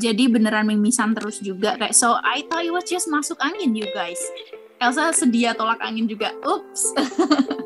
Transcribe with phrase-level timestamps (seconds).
[0.00, 3.84] jadi beneran mimisan terus juga kayak so I thought it was just masuk angin you
[3.92, 4.16] guys
[4.80, 6.88] Elsa sedia tolak angin juga ups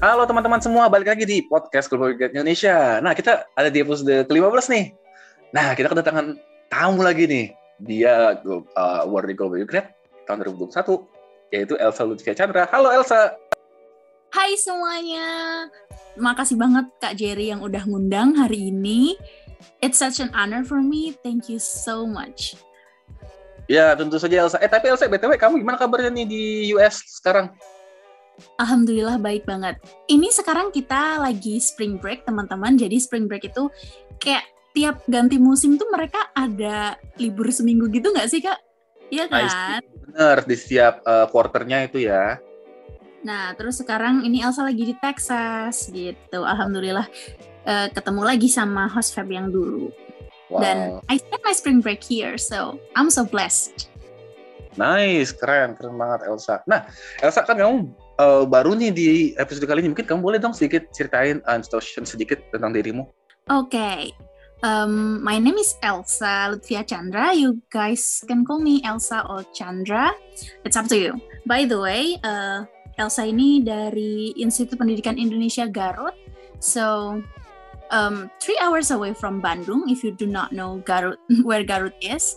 [0.00, 3.04] Halo teman-teman semua, balik lagi di podcast Global Guide Indonesia.
[3.04, 4.96] Nah, kita ada di episode ke-15 nih.
[5.52, 6.40] Nah, kita kedatangan
[6.72, 7.52] tamu lagi nih.
[7.84, 9.92] Dia uh, award Global Guide
[10.24, 12.64] tahun 2021, yaitu Elsa Lutfia Chandra.
[12.72, 13.36] Halo Elsa.
[14.30, 15.66] Hai semuanya.
[16.14, 19.18] Makasih banget Kak Jerry yang udah ngundang hari ini.
[19.82, 21.18] It's such an honor for me.
[21.26, 22.54] Thank you so much.
[23.66, 24.58] Ya, tentu saja Elsa.
[24.62, 26.42] Eh, tapi Elsa, BTW kamu gimana kabarnya nih di
[26.78, 27.50] US sekarang?
[28.58, 29.82] Alhamdulillah baik banget.
[30.06, 32.78] Ini sekarang kita lagi spring break teman-teman.
[32.78, 33.66] Jadi spring break itu
[34.22, 38.58] kayak tiap ganti musim tuh mereka ada libur seminggu gitu nggak sih kak?
[39.10, 39.82] Iya kan?
[40.06, 42.38] Bener di setiap uh, quarternya itu ya.
[43.20, 46.40] Nah terus sekarang ini Elsa lagi di Texas gitu.
[46.44, 47.06] Alhamdulillah
[47.66, 49.92] uh, ketemu lagi sama host Feb yang dulu.
[50.50, 50.60] Wow.
[50.66, 53.86] Dan I spent my spring break here, so I'm so blessed.
[54.74, 56.62] Nice, keren, keren banget Elsa.
[56.66, 56.90] Nah,
[57.22, 60.90] Elsa kan kamu uh, baru nih di episode kali ini, mungkin kamu boleh dong sedikit
[60.90, 63.06] ceritain uh, introduction sedikit tentang dirimu.
[63.50, 64.10] Oke, okay.
[64.66, 67.30] um, my name is Elsa Lutfia Chandra.
[67.30, 70.10] You guys can call me Elsa or Chandra.
[70.66, 71.14] It's up to you.
[71.46, 72.66] By the way, uh,
[73.00, 76.12] Elsa ini dari Institut Pendidikan Indonesia Garut.
[76.60, 77.16] So,
[77.88, 79.88] um, three hours away from Bandung.
[79.88, 81.16] If you do not know Garut,
[81.48, 82.36] where Garut is.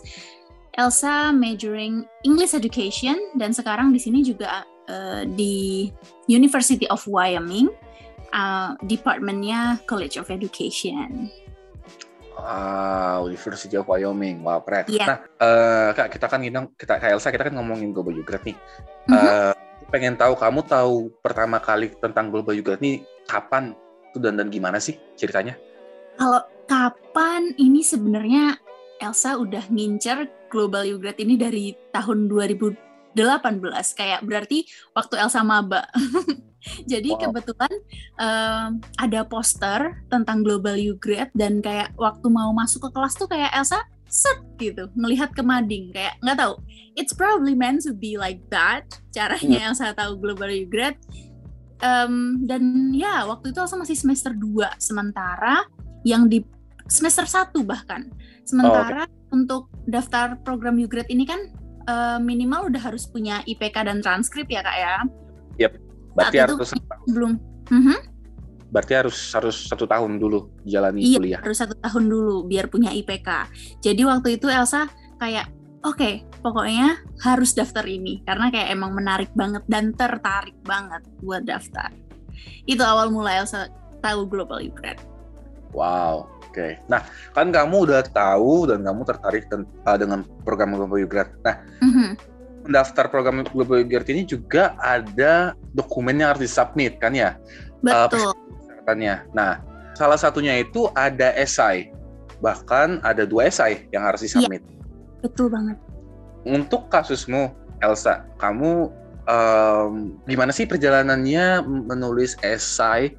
[0.74, 5.86] Elsa majoring English Education dan sekarang di sini juga uh, di
[6.26, 7.70] University of Wyoming,
[8.34, 11.30] uh, departemennya College of Education.
[12.34, 14.90] Wow, University of Wyoming, wow keren.
[14.90, 15.06] Yeah.
[15.06, 18.58] Nah, uh, kak kita kan ngundang kita kak Elsa kita kan ngomongin Global Yogurt nih.
[19.06, 19.28] Mm -hmm.
[19.30, 19.54] uh,
[19.94, 23.78] pengen tahu kamu tahu pertama kali tentang Global Yogurt nih kapan
[24.10, 25.54] tuh dan dan gimana sih ceritanya?
[26.18, 28.58] Kalau kapan ini sebenarnya
[28.98, 32.74] Elsa udah ngincer Global Yogurt ini dari tahun 2000
[33.14, 35.86] 18 kayak berarti waktu Elsa maba.
[36.90, 37.20] Jadi wow.
[37.28, 37.74] kebetulan
[38.18, 43.30] um, ada poster tentang Global U Grade dan kayak waktu mau masuk ke kelas tuh
[43.30, 43.78] kayak Elsa
[44.14, 46.54] set gitu melihat ke mading kayak nggak tahu
[46.94, 49.68] it's probably meant to be like that caranya hmm.
[49.74, 51.02] Elsa tahu Global Grade
[51.82, 55.66] um, dan ya waktu itu Elsa masih semester 2 sementara
[56.06, 56.46] yang di
[56.86, 58.06] semester 1 bahkan
[58.46, 59.34] sementara oh, okay.
[59.34, 61.50] untuk daftar program U Grade ini kan
[61.90, 64.94] uh, minimal udah harus punya IPK dan transkrip ya kak ya.
[65.66, 65.72] Yap.
[66.14, 66.70] Berarti Saat harus
[67.10, 67.32] belum.
[67.72, 67.98] Uh -huh.
[68.74, 71.40] Berarti harus harus satu tahun dulu jalani iya, kuliah.
[71.46, 73.46] harus satu tahun dulu biar punya IPK.
[73.78, 74.90] Jadi waktu itu Elsa
[75.22, 75.46] kayak
[75.86, 81.46] oke okay, pokoknya harus daftar ini karena kayak emang menarik banget dan tertarik banget buat
[81.46, 81.94] daftar.
[82.66, 83.70] Itu awal mula Elsa
[84.02, 84.98] tahu Global Grad.
[85.70, 87.02] Wow, Oke, nah
[87.34, 91.34] kan kamu udah tahu dan kamu tertarik uh, dengan program Global Grad.
[91.42, 92.10] Nah, mm-hmm.
[92.62, 97.34] mendaftar program Global Grad ini juga ada dokumen yang harus disubmit kan ya?
[97.82, 98.30] Betul.
[98.30, 98.34] Uh,
[99.32, 99.64] nah,
[99.96, 101.90] salah satunya itu ada esai,
[102.44, 104.60] bahkan ada dua esai yang harus disubmit.
[104.60, 105.78] Iya, betul banget.
[106.44, 108.92] Untuk kasusmu, Elsa, kamu
[109.24, 113.16] um, gimana sih perjalanannya menulis esai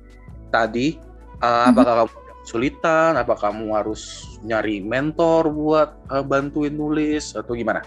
[0.53, 1.01] tadi?
[1.41, 1.73] Uh.
[1.73, 2.13] Apakah kamu
[2.45, 3.11] kesulitan?
[3.17, 7.81] Apa kamu harus nyari mentor buat uh, bantuin nulis atau gimana?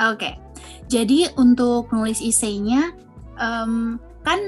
[0.00, 0.34] Oke, okay.
[0.86, 2.94] jadi untuk nulis esainya
[3.36, 4.38] um, kan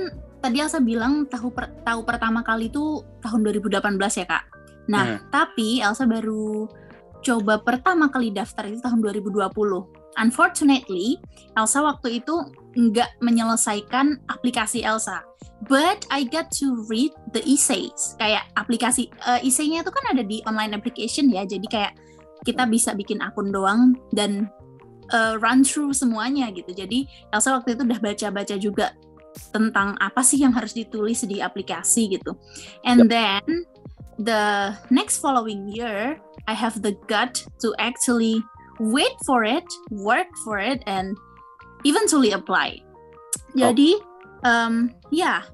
[0.43, 4.45] tadi Elsa bilang tahu per, tahu pertama kali itu tahun 2018 ya kak.
[4.91, 5.31] Nah hmm.
[5.31, 6.67] tapi Elsa baru
[7.23, 9.47] coba pertama kali daftar itu tahun 2020.
[10.13, 11.17] Unfortunately,
[11.57, 12.35] Elsa waktu itu
[12.77, 15.25] nggak menyelesaikan aplikasi Elsa
[15.69, 20.43] but I get to read the essays kayak aplikasi uh, essaynya itu kan ada di
[20.47, 21.93] online application ya jadi kayak
[22.43, 24.51] kita bisa bikin akun doang dan
[25.15, 28.87] uh, run through semuanya gitu jadi Elsa waktu itu udah baca-baca juga
[29.53, 32.37] tentang apa sih yang harus ditulis di aplikasi gitu.
[32.85, 33.13] And yep.
[33.13, 33.45] then
[34.21, 38.43] the next following year I have the gut to actually
[38.81, 41.15] wait for it work for it and
[41.85, 42.83] eventually apply.
[43.55, 43.97] Jadi
[44.45, 44.49] oh.
[44.49, 44.75] um,
[45.13, 45.45] ya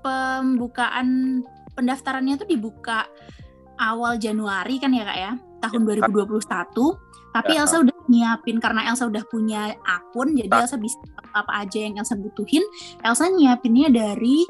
[0.00, 1.40] pembukaan
[1.76, 3.06] pendaftarannya tuh dibuka
[3.80, 5.32] awal Januari kan ya kak ya?
[5.60, 7.64] Tahun ya, 2021 tapi ya.
[7.64, 10.98] Elsa udah nyiapin karena Elsa udah punya akun jadi Elsa bisa
[11.34, 12.62] apa aja yang Elsa butuhin
[13.06, 14.44] Elsa nyiapinnya dari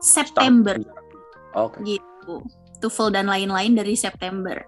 [0.00, 0.76] September
[1.56, 1.96] okay.
[1.96, 2.44] gitu
[2.84, 4.60] TOEFL dan lain-lain dari September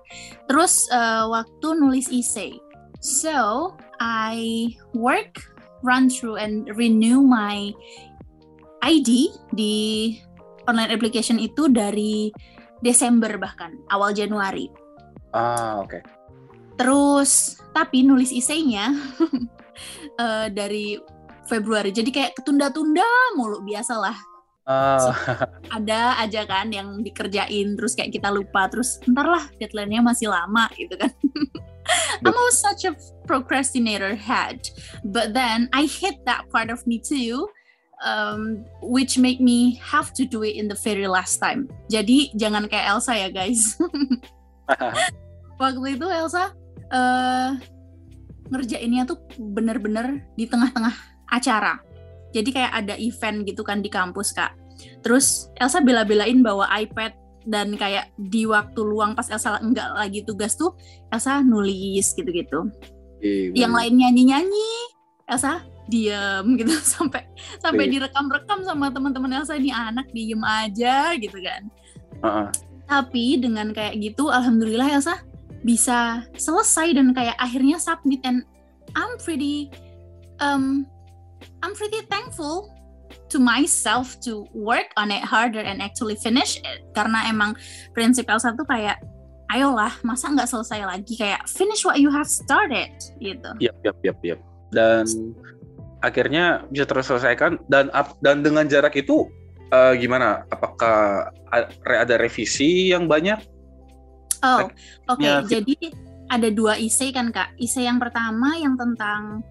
[0.48, 2.56] terus uh, waktu nulis essay
[3.04, 5.44] so I work
[5.82, 7.70] run through and renew my
[8.82, 9.74] ID di
[10.68, 12.30] online application itu dari
[12.78, 14.70] Desember bahkan awal Januari.
[15.34, 15.98] Ah oke.
[15.98, 16.02] Okay.
[16.78, 18.94] Terus tapi nulis isainya
[20.18, 20.96] uh, dari
[21.50, 21.90] Februari.
[21.90, 24.14] Jadi kayak ketunda-tunda mulu biasalah.
[24.68, 25.00] Uh.
[25.00, 25.10] So,
[25.72, 30.68] ada aja kan yang dikerjain terus kayak kita lupa terus ntar lah deadline-nya masih lama
[30.76, 31.08] gitu kan.
[32.20, 32.92] I'm always such a
[33.24, 34.68] procrastinator head,
[35.08, 37.48] but then I hate that part of me too
[38.04, 41.68] um, which make me have to do it in the very last time.
[41.90, 43.78] Jadi jangan kayak Elsa ya guys.
[45.60, 46.54] Waktu itu Elsa
[46.92, 47.56] uh,
[48.48, 50.94] ngerjainnya tuh bener-bener di tengah-tengah
[51.28, 51.80] acara.
[52.32, 54.52] Jadi kayak ada event gitu kan di kampus kak.
[55.02, 57.12] Terus Elsa bela-belain bawa iPad
[57.48, 60.76] dan kayak di waktu luang pas Elsa enggak lagi tugas tuh
[61.08, 62.68] Elsa nulis gitu-gitu.
[63.18, 64.72] Iya, Yang lain nyanyi-nyanyi,
[65.26, 67.24] Elsa diem gitu sampai
[67.58, 67.92] sampai iya.
[67.98, 71.62] direkam-rekam sama teman-teman Elsa ini anak diem aja gitu kan.
[72.20, 72.48] Uh-uh.
[72.88, 75.20] Tapi dengan kayak gitu, alhamdulillah Elsa
[75.66, 78.46] bisa selesai dan kayak akhirnya submit and
[78.94, 79.70] I'm pretty
[80.38, 80.86] um
[81.62, 82.70] I'm pretty thankful
[83.28, 87.56] to myself to work on it harder and actually finish it karena emang
[87.92, 89.00] prinsip Elsa tuh kayak
[89.52, 93.50] ayolah masa nggak selesai lagi kayak finish what you have started gitu.
[93.60, 94.40] Yap yap yap.
[94.68, 95.08] Dan
[96.04, 97.88] akhirnya bisa terselesaikan dan
[98.20, 99.28] dan dengan jarak itu
[99.72, 100.44] uh, gimana?
[100.52, 101.28] Apakah
[101.84, 103.40] ada revisi yang banyak?
[104.44, 104.68] Oh,
[105.10, 105.18] oke.
[105.18, 105.34] Okay.
[105.48, 105.76] Jadi
[106.28, 107.56] ada dua isi kan kak.
[107.56, 109.42] Isi yang pertama yang tentang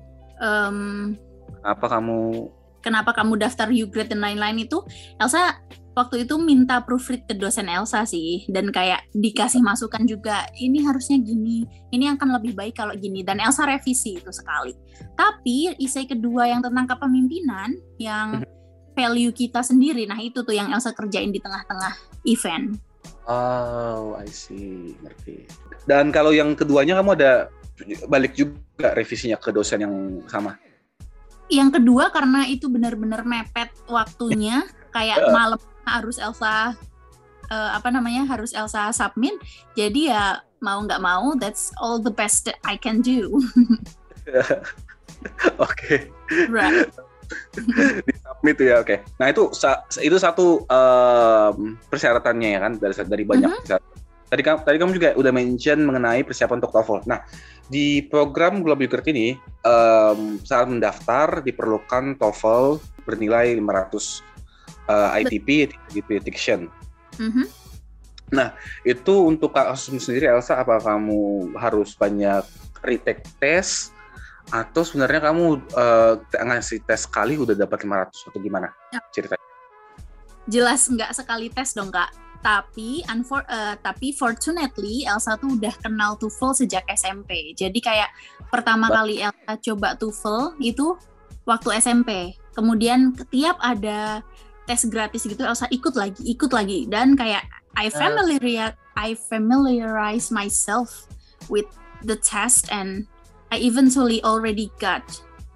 [0.41, 1.13] um,
[1.65, 2.47] apa kamu
[2.81, 4.79] kenapa kamu daftar Ugrade dan lain-lain itu
[5.19, 5.59] Elsa
[5.97, 11.17] waktu itu minta proofread ke dosen Elsa sih dan kayak dikasih masukan juga ini harusnya
[11.17, 14.77] gini ini akan lebih baik kalau gini dan Elsa revisi itu sekali
[15.17, 18.47] tapi isai kedua yang tentang kepemimpinan yang mhm.
[18.93, 22.77] value kita sendiri nah itu tuh yang Elsa kerjain di tengah-tengah event
[23.27, 24.95] oh I see.
[25.03, 25.47] Ngerti.
[25.87, 27.31] Dan kalau yang keduanya kamu ada
[28.09, 29.95] balik juga revisinya ke dosen yang
[30.27, 30.57] sama?
[31.47, 34.65] Yang kedua karena itu benar-benar mepet waktunya
[34.95, 36.75] kayak malam harus Elsa
[37.47, 39.37] uh, apa namanya harus Elsa submit.
[39.77, 43.31] Jadi ya mau nggak mau that's all the best that I can do.
[45.63, 45.63] Oke.
[45.63, 45.99] Okay.
[46.51, 46.91] right
[48.07, 48.97] di submit ya oke okay.
[49.19, 49.51] nah itu
[50.03, 53.81] itu satu um, persyaratannya ya kan dari dari banyak mm -hmm.
[54.27, 57.19] tadi kamu tadi kamu juga udah mention mengenai persiapan untuk TOEFL nah
[57.67, 59.35] di program Global Yogurt ini
[59.67, 64.23] um, saat mendaftar diperlukan TOEFL bernilai 500
[64.87, 66.71] uh, ITP, ITP Diction.
[67.19, 67.45] Mm-hmm.
[68.35, 68.51] Nah,
[68.83, 72.43] itu untuk kasus sendiri Elsa, apa kamu harus banyak
[72.83, 73.95] retake test
[74.47, 79.01] atau sebenarnya kamu uh, ngasih tes sekali udah dapat 500 atau gimana ya.
[79.11, 79.43] ceritanya?
[80.47, 82.11] Jelas nggak sekali tes dong kak.
[82.39, 87.51] Tapi unfor uh, tapi fortunately Elsa tuh udah kenal TOEFL sejak SMP.
[87.57, 88.07] Jadi kayak
[88.47, 90.95] pertama kali Elsa coba TOEFL itu
[91.43, 92.39] waktu SMP.
[92.55, 94.23] Kemudian tiap ada
[94.63, 97.43] tes gratis gitu Elsa ikut lagi ikut lagi dan kayak
[97.75, 101.07] I familiar I familiarize myself
[101.51, 101.67] with
[102.03, 103.07] the test and
[103.51, 105.03] I eventually already got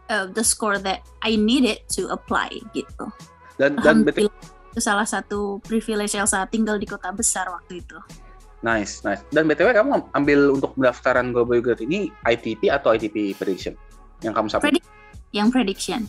[0.07, 3.11] uh, the score that I needed to apply gitu.
[3.59, 4.31] Dan dan betul
[4.71, 7.99] itu salah satu privilege Elsa tinggal di kota besar waktu itu.
[8.63, 9.19] Nice, nice.
[9.33, 13.73] Dan BTW kamu ambil untuk pendaftaran Global Grade ini ITP atau ITP prediction
[14.21, 14.79] yang kamu submit?
[14.79, 14.87] Predict
[15.33, 16.07] yang prediction.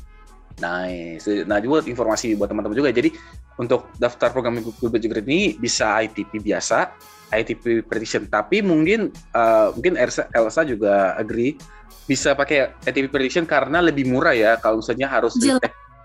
[0.61, 1.25] Nice.
[1.49, 2.91] Nah, juga informasi buat teman-teman juga.
[2.93, 3.15] Jadi
[3.57, 6.93] untuk daftar program Google Grade ini bisa ITP biasa,
[7.33, 8.29] ITP prediction.
[8.29, 11.57] Tapi mungkin uh, mungkin Elsa, Elsa juga agree
[12.05, 15.39] bisa pakai ITP prediction karena lebih murah ya kalau misalnya harus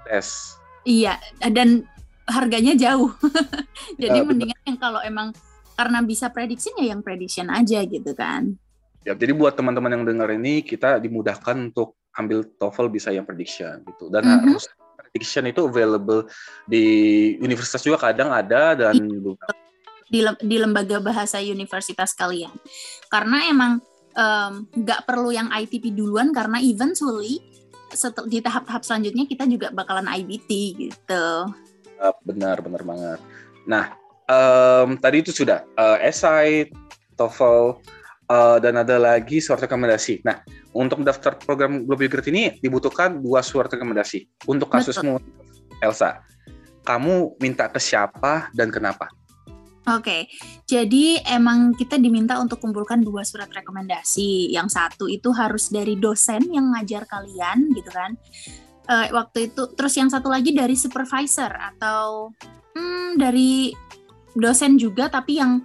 [0.07, 0.55] tes.
[0.87, 1.19] Iya,
[1.51, 1.83] dan
[2.23, 3.11] harganya jauh.
[4.01, 5.35] Jadi uh, mendingan yang kalau emang
[5.77, 8.57] karena bisa prediction ya yang prediction aja gitu kan.
[9.05, 13.85] Ya, jadi buat teman-teman yang dengar ini kita dimudahkan untuk ambil TOEFL bisa yang prediction
[13.85, 14.09] gitu.
[14.09, 14.45] Dan mm -hmm.
[14.57, 14.65] harus
[15.09, 16.27] prediction itu available
[16.67, 16.85] di
[17.39, 18.97] universitas juga kadang ada dan
[20.07, 22.51] di, di lembaga bahasa universitas kalian.
[23.07, 23.79] Karena emang
[24.73, 27.37] nggak um, perlu yang ITP duluan karena eventually
[27.93, 31.25] setel, di tahap-tahap selanjutnya kita juga bakalan IBT gitu.
[32.25, 33.19] Benar benar banget.
[33.69, 33.93] Nah
[34.25, 36.73] um, tadi itu sudah uh, SI
[37.13, 37.77] TOEFL
[38.31, 40.23] uh, dan ada lagi surat rekomendasi.
[40.23, 40.43] Nah,
[40.75, 44.47] untuk mendaftar program Global Grade ini dibutuhkan dua surat rekomendasi.
[44.47, 45.19] Untuk kasusmu,
[45.83, 46.23] Elsa,
[46.87, 49.09] kamu minta ke siapa dan kenapa?
[49.87, 50.21] Oke, okay.
[50.67, 54.51] jadi emang kita diminta untuk kumpulkan dua surat rekomendasi.
[54.51, 58.19] Yang satu itu harus dari dosen yang ngajar kalian, gitu kan.
[58.87, 62.31] uh, waktu itu terus yang satu lagi dari supervisor atau
[62.75, 63.71] hmm, dari
[64.35, 65.63] dosen juga tapi yang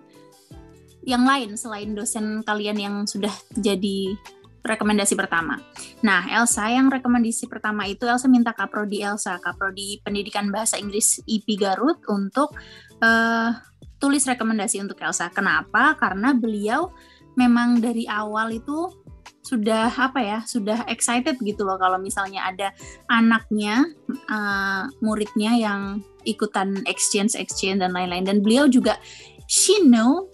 [1.03, 4.15] yang lain selain dosen kalian yang sudah jadi
[4.63, 5.59] rekomendasi pertama.
[6.07, 11.59] Nah, Elsa yang rekomendasi pertama itu Elsa minta Kaprodi Elsa, Kaprodi Pendidikan Bahasa Inggris IP
[11.59, 12.55] Garut untuk
[13.03, 13.51] uh,
[13.99, 15.35] tulis rekomendasi untuk Elsa.
[15.35, 15.99] Kenapa?
[15.99, 16.95] Karena beliau
[17.35, 19.03] memang dari awal itu
[19.43, 22.71] sudah apa ya sudah excited gitu loh kalau misalnya ada
[23.11, 23.83] anaknya
[24.31, 29.03] uh, muridnya yang ikutan exchange exchange dan lain-lain dan beliau juga
[29.51, 30.31] she know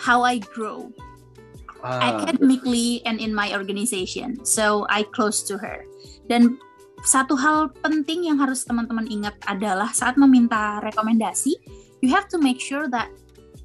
[0.00, 0.88] how I grow
[1.84, 2.14] ah.
[2.14, 5.84] academically and in my organization so I close to her
[6.30, 6.56] dan
[7.06, 11.54] satu hal penting yang harus teman-teman ingat adalah saat meminta rekomendasi
[12.02, 13.10] you have to make sure that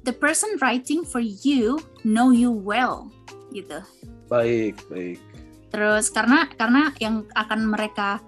[0.06, 3.10] the person writing for you know you well
[3.50, 3.82] gitu
[4.28, 5.20] Baik, baik.
[5.68, 8.22] Terus karena karena yang akan mereka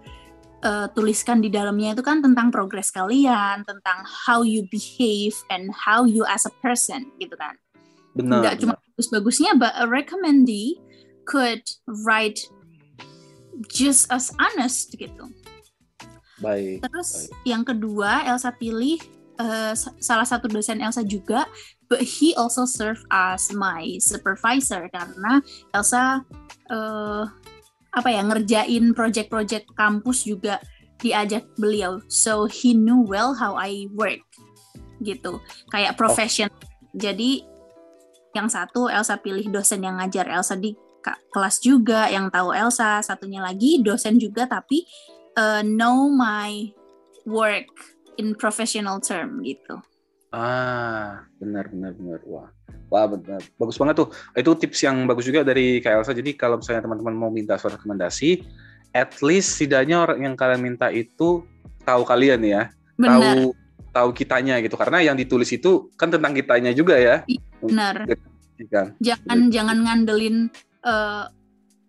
[0.66, 6.04] uh, tuliskan di dalamnya itu kan tentang progres kalian, tentang how you behave and how
[6.04, 7.54] you as a person gitu kan.
[8.16, 8.40] Benar.
[8.40, 10.80] Enggak cuma bagus-bagusnya, but a recommendee
[11.28, 11.60] could
[12.08, 12.40] write
[13.68, 15.28] just as honest gitu.
[16.40, 16.84] Baik.
[16.84, 17.48] Terus baik.
[17.48, 19.00] yang kedua Elsa pilih
[19.40, 21.48] uh, salah satu dosen Elsa juga
[21.88, 25.40] but he also serve as my supervisor karena
[25.72, 26.20] Elsa
[26.68, 27.24] uh,
[27.96, 30.60] apa ya ngerjain project-project kampus juga
[31.00, 34.20] diajak beliau so he knew well how I work
[35.00, 35.40] gitu
[35.72, 35.98] kayak oh.
[36.00, 36.60] profession oh.
[36.96, 37.44] jadi
[38.36, 40.76] yang satu Elsa pilih dosen yang ngajar Elsa di
[41.32, 44.84] kelas juga yang tahu Elsa satunya lagi dosen juga tapi
[45.40, 46.68] uh, know my
[47.24, 47.72] work
[48.20, 49.80] in professional term gitu
[50.36, 52.20] Ah, benar benar benar.
[52.28, 52.52] Wah.
[52.92, 53.40] Wah, benar.
[53.56, 54.08] Bagus banget tuh.
[54.36, 56.12] Itu tips yang bagus juga dari Kak Elsa.
[56.12, 58.44] Jadi kalau misalnya teman-teman mau minta suatu rekomendasi,
[58.94, 61.42] at least setidaknya orang yang kalian minta itu
[61.82, 62.62] tahu kalian ya.
[63.00, 63.10] Benar.
[63.16, 63.65] Tahu
[63.96, 64.76] tahu kitanya gitu.
[64.76, 67.24] Karena yang ditulis itu kan tentang kitanya juga ya.
[67.24, 67.96] Iya, benar.
[68.68, 68.86] Kan?
[69.00, 69.52] Jangan gitu.
[69.56, 70.36] jangan ngandelin
[70.84, 71.24] uh,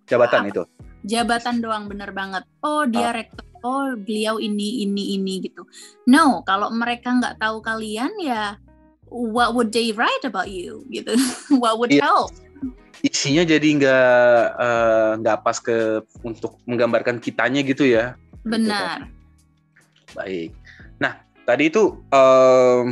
[0.08, 0.64] jabatan apa, itu.
[1.04, 2.48] Jabatan doang bener banget.
[2.64, 3.16] Oh, dia ah.
[3.16, 5.66] rektor oh beliau ini ini ini gitu.
[6.08, 8.56] No, kalau mereka nggak tahu kalian ya
[9.08, 11.16] what would they write about you gitu?
[11.62, 12.06] what would yeah.
[12.06, 12.32] help?
[13.06, 18.18] Isinya jadi nggak eh, nggak uh, pas ke untuk menggambarkan kitanya gitu ya.
[18.42, 18.66] Benar.
[18.66, 19.02] Gitu kan?
[20.18, 20.52] Baik.
[21.48, 22.86] Tadi itu um,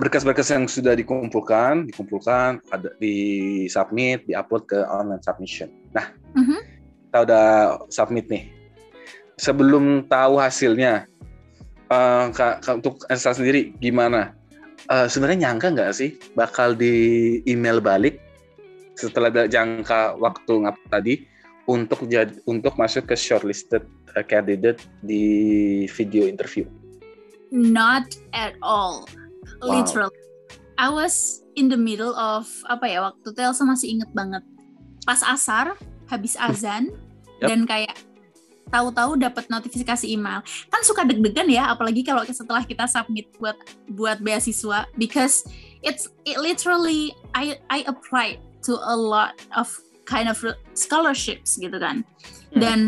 [0.00, 5.68] berkas-berkas yang sudah dikumpulkan, dikumpulkan, ada di submit, diupload ke online submission.
[5.92, 6.60] Nah, mm -hmm.
[7.04, 7.46] kita udah
[7.92, 8.48] submit nih
[9.40, 11.08] sebelum tahu hasilnya
[11.88, 14.36] uh, kak, kak, untuk Elsa sendiri gimana?
[14.92, 18.20] Uh, Sebenarnya nyangka nggak sih bakal di email balik
[19.00, 21.14] setelah jangka waktu ngap tadi
[21.64, 23.80] untuk jad, untuk masuk ke shortlisted
[24.12, 25.24] uh, candidate di
[25.88, 26.68] video interview?
[27.50, 29.10] Not at all,
[29.62, 29.82] wow.
[29.82, 30.14] literally.
[30.80, 34.40] I was in the middle of apa ya waktu itu Elsa masih inget banget
[35.04, 35.76] pas asar
[36.08, 36.88] habis azan
[37.42, 37.52] yep.
[37.52, 37.92] dan kayak
[38.70, 40.40] tahu-tahu dapat notifikasi email
[40.70, 43.58] kan suka deg-degan ya apalagi kalau setelah kita submit buat
[43.92, 45.44] buat beasiswa because
[45.82, 49.68] it's it literally I I applied to a lot of
[50.06, 50.38] kind of
[50.72, 52.06] scholarships gitu kan
[52.54, 52.60] hmm.
[52.62, 52.78] dan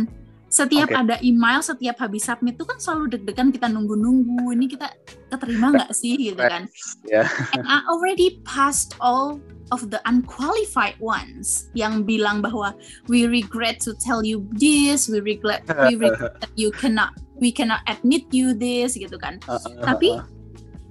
[0.53, 1.01] setiap okay.
[1.01, 4.93] ada email setiap habis submit itu kan selalu deg-degan kita nunggu-nunggu ini kita
[5.33, 6.69] keterima nggak sih gitu kan
[7.09, 7.25] yeah.
[7.57, 9.41] and I already passed all
[9.73, 12.77] of the unqualified ones yang bilang bahwa
[13.09, 17.81] we regret to tell you this, we regret we regret that you cannot we cannot
[17.89, 19.41] admit you this gitu kan.
[19.49, 20.21] Uh, uh, uh, Tapi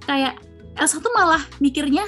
[0.02, 0.42] kayak
[0.74, 2.02] Elsa tuh malah mikirnya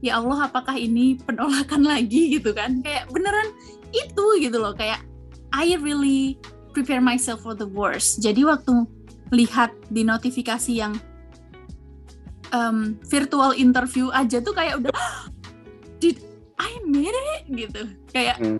[0.00, 2.80] ya Allah apakah ini penolakan lagi gitu kan.
[2.80, 3.52] Kayak beneran
[3.92, 5.04] itu gitu loh kayak
[5.52, 6.40] I really
[6.74, 8.18] prepare myself for the worst.
[8.18, 8.82] Jadi waktu
[9.30, 10.98] lihat di notifikasi yang
[12.50, 14.92] um, virtual interview aja tuh kayak udah
[16.02, 16.18] did
[16.58, 17.42] I made it?
[17.54, 17.82] gitu.
[18.10, 18.58] Kayak hmm.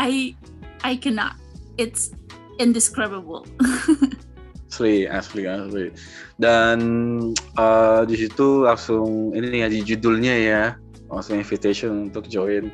[0.00, 0.32] I
[0.80, 1.36] I cannot.
[1.76, 2.16] It's
[2.56, 3.44] indescribable.
[4.70, 5.90] Asli asli asli.
[6.38, 6.78] Dan
[7.58, 10.62] uh, di situ langsung ini ya di judulnya ya
[11.10, 12.70] langsung invitation untuk join.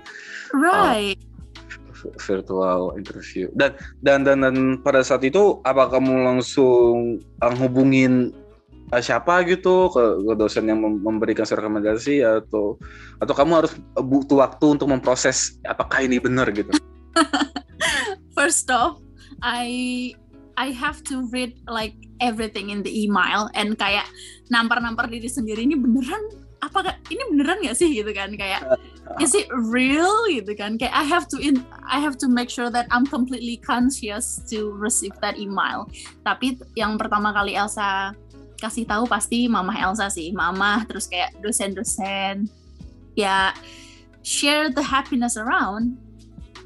[0.53, 1.17] Right.
[1.17, 1.36] uh,
[2.21, 3.75] virtual interview dan
[4.05, 7.21] dan dan dan pada saat itu apa kamu langsung
[7.57, 8.31] hubungin
[8.93, 12.79] uh, siapa gitu ke, ke dosen yang memberikan rekomendasi atau
[13.19, 16.71] atau kamu harus butuh waktu untuk memproses apakah ini benar gitu.
[18.37, 19.01] First off,
[19.41, 20.13] I
[20.57, 24.09] I have to read like everything in the email and kayak
[24.53, 27.91] nampar-nampar diri sendiri ini beneran apakah ini beneran nggak sih?
[27.93, 28.65] Gitu kan kayak
[29.25, 30.13] is it real?
[30.31, 33.61] Gitu kan kayak I have to in I have to make sure that I'm completely
[33.61, 35.89] conscious to receive that email.
[36.25, 38.17] Tapi yang pertama kali Elsa
[38.57, 42.49] kasih tahu pasti mama Elsa sih mama terus kayak dosen-dosen.
[43.17, 43.53] Ya
[44.25, 45.97] share the happiness around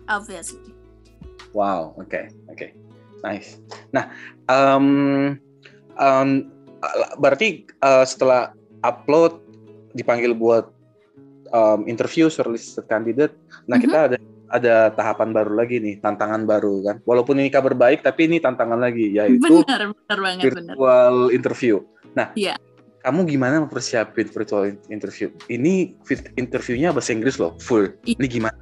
[0.07, 0.75] obviously.
[1.51, 2.59] Wow oke okay, oke.
[2.59, 2.71] Okay.
[3.27, 3.59] nice.
[3.91, 4.09] Nah
[4.47, 5.37] um,
[5.99, 6.49] um,
[7.21, 8.55] berarti uh, setelah
[8.87, 9.50] upload
[9.95, 10.71] dipanggil buat
[11.55, 13.35] um, interview solicited candidate.
[13.67, 13.83] Nah, mm-hmm.
[13.85, 14.19] kita ada
[14.51, 16.97] ada tahapan baru lagi nih, tantangan baru kan.
[17.07, 21.31] Walaupun ini kabar baik, tapi ini tantangan lagi, yaitu benar, benar banget, virtual benar.
[21.31, 21.75] interview.
[22.19, 22.59] Nah, yeah.
[23.07, 25.31] kamu gimana mempersiapin virtual interview?
[25.47, 25.95] Ini
[26.35, 27.95] interviewnya bahasa Inggris loh, full.
[28.03, 28.59] Ini gimana?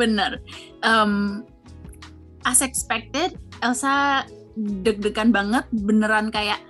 [0.00, 0.40] Bener.
[0.80, 1.44] Um,
[2.48, 4.24] as expected, Elsa
[4.56, 6.60] deg-degan banget, beneran kayak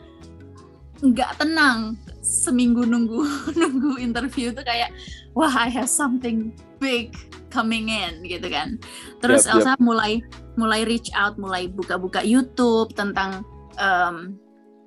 [1.02, 1.98] nggak tenang
[2.32, 3.20] seminggu nunggu
[3.60, 4.88] nunggu interview tuh kayak
[5.36, 7.12] wah I have something big
[7.52, 8.80] coming in gitu kan.
[9.20, 9.84] Terus yep, Elsa yep.
[9.84, 10.24] mulai
[10.56, 13.44] mulai reach out, mulai buka-buka YouTube tentang
[13.76, 14.40] um,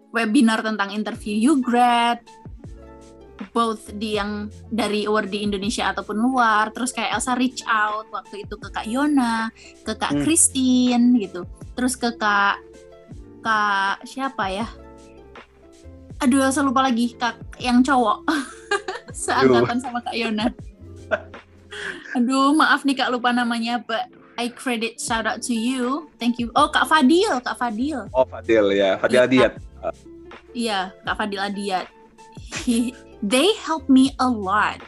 [0.10, 2.24] webinar tentang interview you grad
[3.52, 8.48] both di yang dari award di Indonesia ataupun luar terus kayak Elsa reach out waktu
[8.48, 9.52] itu ke Kak Yona
[9.84, 10.22] ke Kak hmm.
[10.24, 11.44] Christine gitu
[11.76, 12.64] terus ke Kak
[13.44, 14.68] Kak siapa ya
[16.26, 18.26] aduh saya lupa lagi kak yang cowok.
[19.14, 20.50] Seangkatan sama kak Yona.
[22.18, 26.10] Aduh maaf nih kak lupa namanya but I credit shout out to you.
[26.18, 26.50] Thank you.
[26.58, 28.10] Oh kak Fadil kak Fadil.
[28.10, 28.98] Oh Fadil ya.
[28.98, 29.54] Fadil ya, Adiat.
[30.58, 31.86] Iya kak Fadil Adiat.
[32.66, 34.82] He, they help me a lot.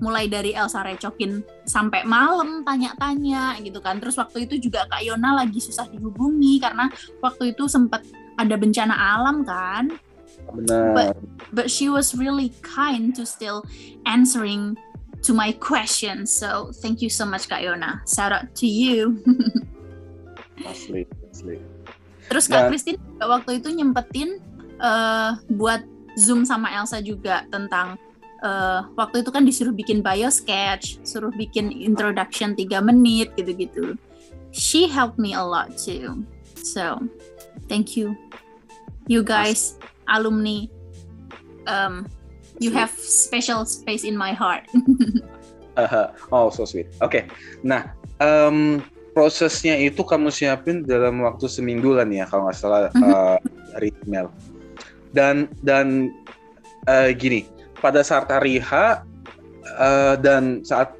[0.00, 4.00] Mulai dari Elsa recokin sampai malam tanya-tanya gitu kan.
[4.00, 6.86] Terus waktu itu juga Kak Yona lagi susah dihubungi karena
[7.18, 8.06] waktu itu sempat
[8.38, 9.90] ada bencana alam kan
[10.54, 10.94] Benar.
[10.94, 11.16] But
[11.52, 13.64] but she was really kind to still
[14.06, 14.76] answering
[15.22, 16.32] to my questions.
[16.32, 18.04] So thank you so much Kak Yona.
[18.06, 19.18] Shout out to you.
[20.70, 21.58] asli, asli.
[22.28, 22.68] Terus Kak nah.
[22.68, 24.38] Christine waktu itu nyempetin
[24.78, 25.82] uh, buat
[26.18, 27.96] Zoom sama Elsa juga tentang
[28.42, 33.94] uh, waktu itu kan disuruh bikin bio sketch, suruh bikin introduction 3 menit gitu-gitu.
[34.50, 36.24] She helped me a lot too.
[36.58, 37.04] So,
[37.70, 38.16] thank you.
[39.08, 40.66] You guys alumni
[41.68, 42.08] um,
[42.58, 44.66] you have special space in my heart.
[45.78, 46.90] Uh, oh so sweet.
[46.98, 47.22] Oke.
[47.22, 47.22] Okay.
[47.62, 48.82] nah um,
[49.14, 53.38] prosesnya itu kamu siapin dalam waktu seminggu nih ya kalau nggak salah uh,
[53.70, 54.26] dari email.
[55.14, 56.10] Dan dan
[56.90, 57.46] uh, gini
[57.78, 59.06] pada saat hari H
[59.78, 60.98] uh, dan saat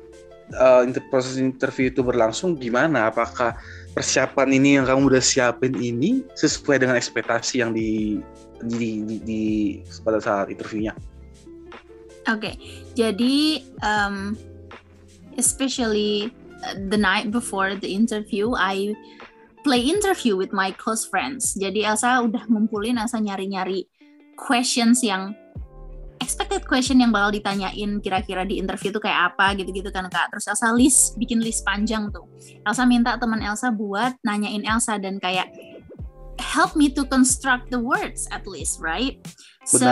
[0.54, 3.10] uh, proses interview itu berlangsung gimana?
[3.10, 3.58] Apakah
[3.98, 8.22] persiapan ini yang kamu udah siapin ini sesuai dengan ekspektasi yang di
[8.64, 9.42] di, di, di
[10.02, 10.94] pada saat interviewnya.
[12.28, 12.54] Oke, okay.
[12.92, 14.36] jadi um,
[15.40, 16.28] especially
[16.60, 18.92] uh, the night before the interview, I
[19.64, 21.56] play interview with my close friends.
[21.56, 23.88] Jadi Elsa udah ngumpulin, Elsa nyari-nyari
[24.36, 25.32] questions yang
[26.18, 30.28] expected question yang bakal ditanyain kira-kira di interview itu kayak apa gitu-gitu kan kak.
[30.34, 32.26] Terus Elsa list, bikin list panjang tuh.
[32.66, 35.48] Elsa minta teman Elsa buat nanyain Elsa dan kayak
[36.38, 39.18] help me to construct the words at least, right?
[39.68, 39.78] Benar.
[39.78, 39.90] So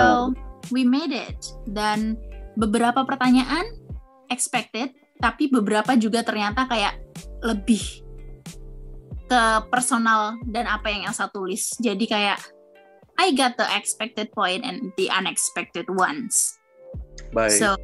[0.71, 1.39] we made it.
[1.69, 2.17] Dan
[2.57, 3.67] beberapa pertanyaan
[4.31, 6.99] expected, tapi beberapa juga ternyata kayak
[7.45, 8.07] lebih
[9.27, 11.75] ke personal dan apa yang Elsa tulis.
[11.83, 12.39] Jadi kayak
[13.17, 16.61] I got the expected point and the unexpected ones.
[17.33, 17.59] Baik.
[17.59, 17.75] So,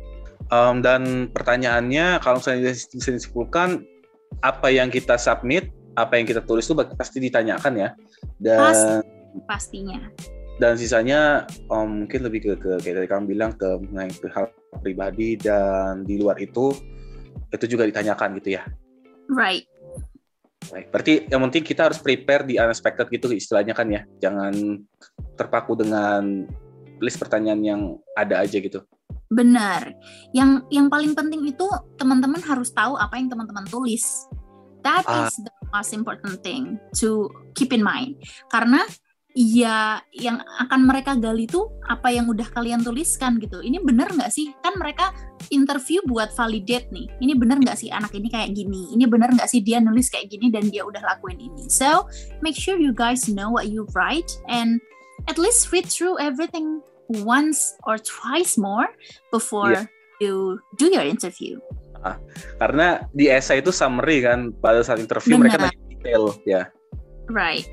[0.53, 3.83] um, dan pertanyaannya kalau saya disimpulkan
[4.45, 7.89] apa yang kita submit apa yang kita tulis itu pasti ditanyakan ya
[8.41, 10.01] dan Pasti, pastinya
[10.61, 15.37] dan sisanya um, mungkin lebih ke, ke kayak tadi kamu bilang ke mengenai hal pribadi
[15.37, 16.73] dan di luar itu
[17.53, 18.63] itu juga ditanyakan gitu ya
[19.33, 19.69] right
[20.71, 24.07] Baik, berarti yang penting kita harus prepare di unexpected gitu istilahnya kan ya.
[24.23, 24.79] Jangan
[25.35, 26.47] terpaku dengan
[27.03, 27.81] list pertanyaan yang
[28.15, 28.79] ada aja gitu.
[29.33, 29.91] Benar.
[30.31, 31.67] Yang yang paling penting itu
[31.99, 34.29] teman-teman harus tahu apa yang teman-teman tulis.
[34.83, 38.19] That uh, is the most important thing to keep in mind.
[38.51, 38.83] Karena
[39.33, 43.65] ya yang akan mereka gali tuh apa yang udah kalian tuliskan gitu.
[43.65, 44.53] Ini bener nggak sih?
[44.61, 45.17] Kan mereka
[45.49, 47.09] interview buat validate nih.
[47.21, 48.93] Ini bener nggak sih anak ini kayak gini?
[48.93, 51.65] Ini bener nggak sih dia nulis kayak gini dan dia udah lakuin ini?
[51.73, 52.07] So
[52.45, 54.79] make sure you guys know what you write and
[55.27, 56.85] at least read through everything
[57.25, 58.89] once or twice more
[59.33, 59.87] before yeah.
[60.21, 61.57] you do your interview.
[62.03, 62.19] Ah,
[62.59, 65.55] karena di essay itu summary kan pada saat interview Benar.
[65.55, 66.63] mereka nanya detail ya.
[67.31, 67.67] Right.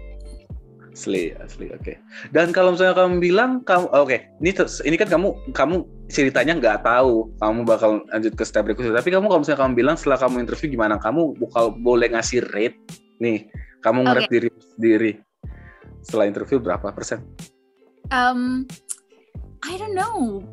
[0.94, 1.80] Asli, asli, oke.
[1.80, 1.96] Okay.
[2.36, 4.52] Dan kalau misalnya kamu bilang kamu, oke, okay, ini
[4.84, 9.00] ini kan kamu kamu ceritanya nggak tahu kamu bakal lanjut ke step berikutnya.
[9.00, 12.78] Tapi kamu kalau misalnya kamu bilang setelah kamu interview gimana, kamu bakal boleh ngasih rate
[13.24, 13.48] nih,
[13.80, 14.34] kamu ngeliat okay.
[14.36, 15.12] diri sendiri
[16.04, 17.24] setelah interview berapa persen?
[18.12, 18.68] Um,
[19.64, 20.44] I don't know,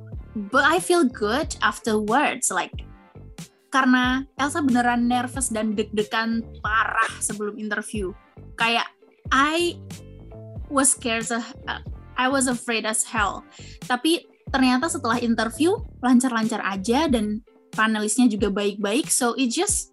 [0.54, 2.54] but I feel good afterwards.
[2.54, 2.85] Like
[3.76, 8.08] karena Elsa beneran nervous dan deg-degan parah sebelum interview.
[8.56, 8.88] Kayak
[9.28, 9.76] I
[10.72, 11.44] was scared uh,
[12.16, 13.44] I was afraid as hell.
[13.84, 17.44] Tapi ternyata setelah interview lancar-lancar aja dan
[17.76, 19.12] panelisnya juga baik-baik.
[19.12, 19.92] So it just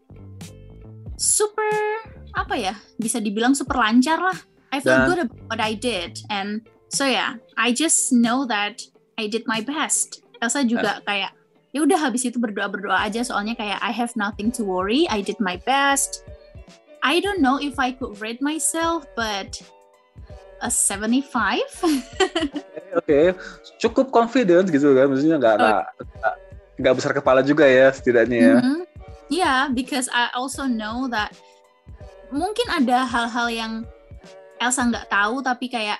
[1.19, 2.08] super
[2.39, 2.80] apa ya?
[2.96, 4.39] Bisa dibilang super lancar lah.
[4.72, 8.80] I feel dan, good about what I did and so yeah, I just know that
[9.19, 10.24] I did my best.
[10.39, 11.43] Elsa juga uh, kayak
[11.74, 15.10] ya udah habis itu berdoa berdoa aja soalnya kayak I have nothing to worry.
[15.10, 16.22] I did my best.
[17.04, 19.60] I don't know if I could rate myself, but
[20.64, 21.60] a 75.
[21.84, 22.00] Oke,
[22.96, 23.26] okay,
[23.82, 25.84] cukup confident gitu kan, maksudnya nggak nggak
[26.80, 28.56] nggak besar kepala juga ya setidaknya ya.
[28.56, 28.80] Mm -hmm.
[29.34, 31.36] Yeah, because I also know that
[32.30, 33.74] mungkin ada hal-hal yang
[34.62, 36.00] Elsa nggak tahu tapi kayak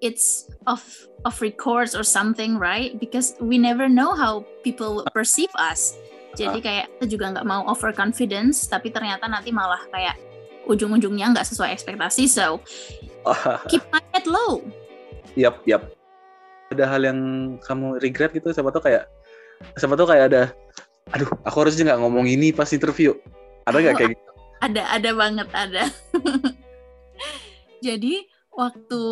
[0.00, 0.82] it's of
[1.26, 2.94] of records or something, right?
[2.98, 5.98] Because we never know how people perceive us.
[6.38, 6.62] Jadi ah.
[6.62, 10.14] kayak kita juga nggak mau over confidence, tapi ternyata nanti malah kayak
[10.68, 12.30] ujung-ujungnya nggak sesuai ekspektasi.
[12.30, 12.62] So
[13.70, 14.62] keep my head low.
[15.34, 15.90] Yap, yap.
[16.68, 17.20] Ada hal yang
[17.64, 18.52] kamu regret gitu?
[18.52, 19.08] Siapa tuh kayak,
[19.80, 20.42] siapa tuh kayak ada,
[21.16, 23.16] aduh, aku harusnya nggak ngomong ini pas interview.
[23.64, 24.26] Ada nggak kayak gitu?
[24.58, 25.86] Ada, ada banget, ada.
[27.86, 28.26] Jadi
[28.58, 29.04] waktu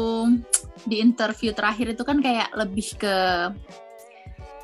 [0.83, 3.17] di interview terakhir itu kan kayak lebih ke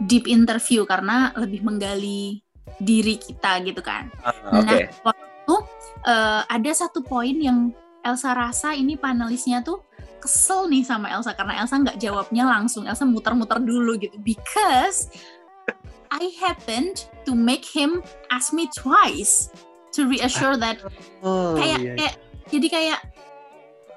[0.03, 2.43] deep interview karena lebih menggali
[2.83, 4.11] diri kita gitu kan.
[4.27, 4.91] Uh, okay.
[4.91, 5.55] Nah waktu
[6.03, 7.71] uh, ada satu poin yang
[8.03, 9.87] Elsa rasa ini panelisnya tuh
[10.19, 12.83] kesel nih sama Elsa karena Elsa nggak jawabnya langsung.
[12.91, 15.07] Elsa muter-muter dulu gitu because
[16.11, 18.03] I happened to make him
[18.35, 19.55] ask me twice
[19.95, 20.83] to reassure that
[21.23, 21.97] oh, kayak yeah.
[21.97, 22.15] kayak
[22.51, 23.01] jadi kayak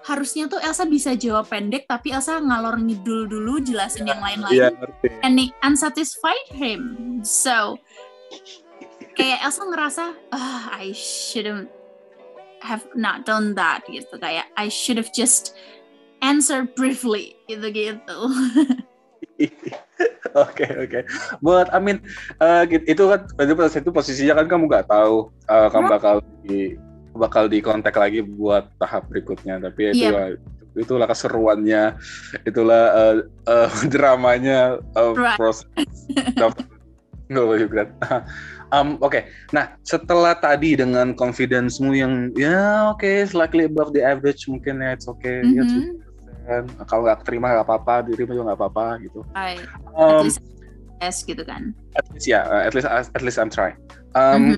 [0.05, 4.57] harusnya tuh Elsa bisa jawab pendek tapi Elsa ngalor ngidul dulu jelasin yeah, yang lain-lain
[4.69, 4.71] yeah,
[5.25, 7.21] and it unsatisfied him.
[7.25, 7.81] So
[9.17, 11.73] kayak Elsa ngerasa oh, I shouldn't
[12.61, 14.21] have not done that gitu.
[14.21, 15.57] Kayak I should have just
[16.21, 18.17] answer briefly gitu gitu.
[20.35, 20.99] Oke oke.
[21.39, 22.03] Buat Amin,
[22.43, 26.75] uh, itu kan itu posisinya kan kamu nggak tahu uh, kamu bakal di
[27.15, 29.59] bakal di kontak lagi buat tahap berikutnya.
[29.63, 30.37] Tapi itu yep.
[30.75, 31.95] itulah keseruannya,
[32.43, 33.15] itulah uh,
[33.47, 35.39] uh, dramanya uh, right.
[35.39, 35.67] proses.
[37.25, 37.83] Nggak juga.
[38.73, 39.23] Um, Oke, okay.
[39.53, 44.97] nah setelah tadi dengan confidence-mu yang ya oke okay, slightly above the average mungkin ya
[44.97, 46.01] it's okay, mm -hmm.
[46.49, 49.19] ya kalau nggak terima nggak apa-apa, diterima juga nggak apa-apa gitu.
[49.37, 49.61] Right.
[49.93, 50.41] Um, at least
[50.97, 51.77] yes gitu kan.
[51.93, 53.77] At least ya, yeah, at least at least I'm trying.
[54.17, 54.57] Um,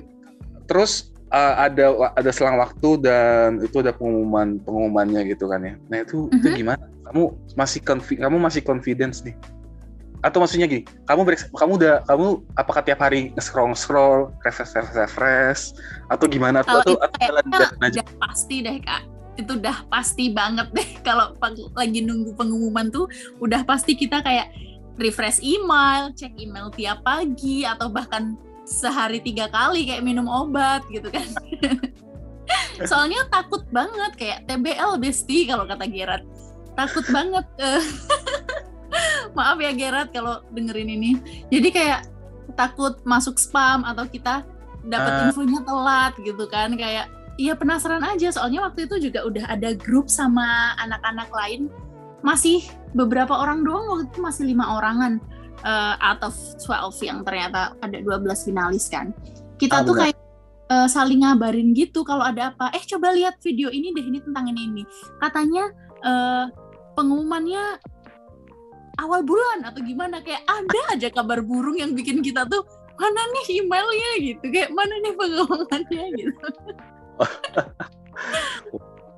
[0.72, 5.74] Terus uh, ada ada selang waktu dan itu ada pengumuman pengumumannya gitu kan ya.
[5.88, 6.36] Nah itu mm -hmm.
[6.36, 6.60] itu mm-hmm.
[6.60, 6.84] gimana?
[7.08, 7.22] Kamu
[7.56, 7.80] masih
[8.20, 9.36] kamu masih confidence nih?
[10.18, 14.98] atau maksudnya gini kamu break, kamu udah kamu apakah tiap hari scroll scroll refresh refresh
[14.98, 15.62] refresh
[16.10, 19.06] atau gimana atau atau, atau jalan jalan aja pasti deh kak
[19.38, 21.38] itu udah pasti banget deh kalau
[21.78, 23.06] lagi nunggu pengumuman tuh
[23.38, 24.50] udah pasti kita kayak
[24.98, 28.34] refresh email cek email tiap pagi atau bahkan
[28.68, 31.24] sehari tiga kali kayak minum obat gitu kan.
[32.90, 36.24] Soalnya takut banget kayak TBL besti kalau kata Gerard.
[36.76, 37.48] Takut banget.
[39.36, 41.10] Maaf ya Gerard kalau dengerin ini.
[41.48, 42.06] Jadi kayak
[42.54, 44.44] takut masuk spam atau kita
[44.84, 45.24] dapat uh.
[45.32, 46.76] infonya telat gitu kan.
[46.76, 48.34] Kayak Iya penasaran aja.
[48.34, 51.70] Soalnya waktu itu juga udah ada grup sama anak-anak lain.
[52.18, 52.66] Masih
[52.98, 55.22] beberapa orang doang waktu itu masih lima orangan
[55.64, 59.14] uh, out of 12 yang ternyata ada 12 finalis kan.
[59.58, 60.18] Kita ah, tuh kayak
[60.70, 62.70] uh, saling ngabarin gitu kalau ada apa.
[62.76, 64.82] Eh coba lihat video ini deh ini tentang ini ini.
[65.18, 65.70] Katanya
[66.04, 66.44] uh,
[66.94, 67.80] pengumumannya
[69.02, 70.22] awal bulan atau gimana?
[70.22, 72.62] Kayak ada aja kabar burung yang bikin kita tuh
[72.98, 74.10] mana nih emailnya?
[74.22, 74.44] gitu.
[74.50, 76.04] Kayak mana nih pengumumannya?
[76.20, 76.46] gitu.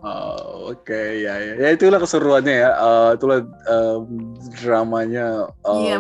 [0.00, 1.54] Oh, Oke okay, ya, ya.
[1.60, 2.70] Ya itulah keseruannya ya.
[2.80, 5.98] Uh, itulah um, dramanya uh, iya.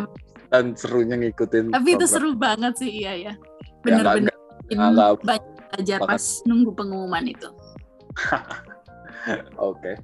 [0.50, 3.32] Dan serunya ngikutin tapi itu seru banget sih iya ya
[3.80, 4.34] bener-bener
[4.68, 4.90] ya,
[5.22, 7.48] banyak belajar pas nunggu pengumuman itu
[9.56, 9.96] oke okay.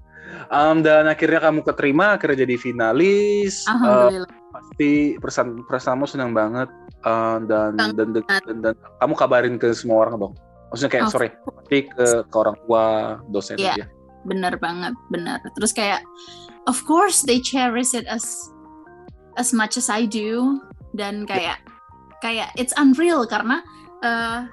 [0.50, 3.62] Um, dan akhirnya kamu keterima, akhirnya jadi finalis.
[3.70, 4.26] Alhamdulillah.
[4.26, 6.66] Uh, pasti perasaan perasaanmu senang banget
[7.06, 10.34] uh, dan, dan, dan, dan, dan kamu kabarin ke semua orang dong.
[10.74, 11.12] Maksudnya kayak oh.
[11.14, 12.84] sorry, pasti ke, ke orang tua,
[13.30, 13.78] dosen yeah.
[13.78, 13.86] ya.
[14.26, 16.02] bener banget bener terus kayak
[16.66, 18.50] of course they cherish it as
[19.36, 20.60] as much as I do
[20.96, 21.60] dan kayak
[22.24, 23.60] kayak it's unreal karena
[24.00, 24.48] uh,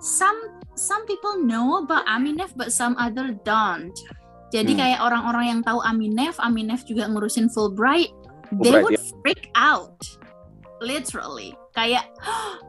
[0.00, 0.36] some
[0.76, 3.96] some people know about Aminef but some other don't.
[4.54, 4.80] Jadi hmm.
[4.80, 8.14] kayak orang-orang yang tahu Aminef Aminef juga ngurusin Fulbright
[8.62, 9.12] they Fulbright, would yeah.
[9.24, 9.98] freak out.
[10.78, 11.56] Literally.
[11.72, 12.08] Kayak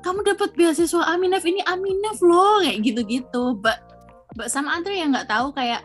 [0.04, 3.60] kamu dapat beasiswa Aminef ini Aminef loh kayak gitu-gitu.
[3.60, 3.84] But
[4.34, 5.84] but some other yang nggak tahu kayak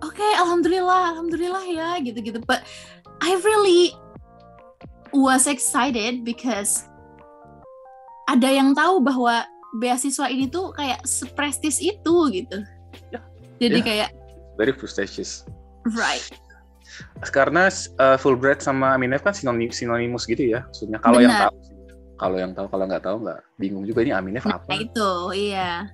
[0.00, 2.40] oke okay, alhamdulillah alhamdulillah ya gitu-gitu.
[2.46, 2.64] But
[3.18, 3.92] I really
[5.12, 6.84] was excited because
[8.28, 9.44] ada yang tahu bahwa
[9.80, 12.58] beasiswa ini tuh kayak seprestis itu gitu.
[13.12, 13.24] Yeah.
[13.60, 13.86] jadi yeah.
[13.86, 14.10] kayak
[14.56, 15.44] very prestigious.
[15.96, 16.24] Right.
[17.30, 20.98] Karena uh, Fulbright sama Aminef kan sinonim sinonimus gitu ya maksudnya.
[21.00, 21.54] Kalau yang tahu
[22.18, 24.74] kalau yang tahu kalau nggak tahu nggak bingung juga ini Aminef nah, apa.
[24.74, 25.86] itu iya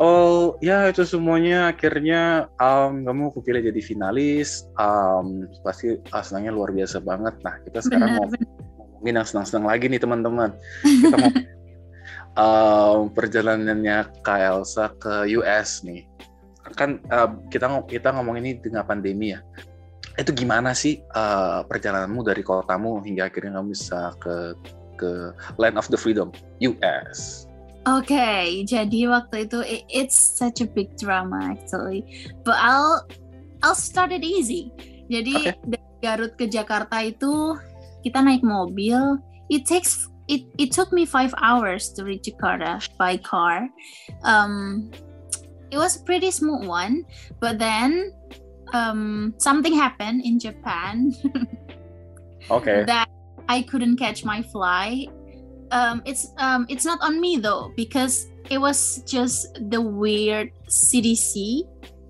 [0.00, 6.72] Oh ya itu semuanya akhirnya um, kamu kepilih jadi finalis um, pasti uh, senangnya luar
[6.72, 7.36] biasa banget.
[7.44, 8.28] Nah kita sekarang benar,
[8.80, 10.50] mau ngomongin yang senang-senang lagi nih teman-teman.
[10.80, 11.30] Kita mau
[12.40, 16.08] um, perjalanannya Kak Elsa ke US nih.
[16.72, 19.44] Kan uh, kita kita ngomong ini dengan pandemi ya.
[20.16, 24.56] Itu gimana sih uh, perjalananmu dari kotamu hingga akhirnya kamu bisa ke
[24.96, 25.10] ke
[25.60, 26.32] Land of the Freedom
[26.64, 27.51] US?
[27.82, 32.06] Oke, okay, jadi waktu itu it, it's such a big drama actually.
[32.46, 33.02] But I'll
[33.66, 34.70] I'll start it easy.
[35.10, 35.58] Jadi okay.
[35.66, 37.58] dari Garut ke Jakarta itu
[38.06, 39.18] kita naik mobil.
[39.50, 43.66] It takes it it took me five hours to reach Jakarta by car.
[44.22, 44.90] Um,
[45.74, 47.02] it was a pretty smooth one,
[47.42, 48.14] but then
[48.70, 51.18] um, something happened in Japan.
[52.46, 52.86] okay.
[52.86, 53.10] That
[53.50, 55.10] I couldn't catch my flight
[55.72, 61.64] um, it's um, it's not on me though because it was just the weird CDC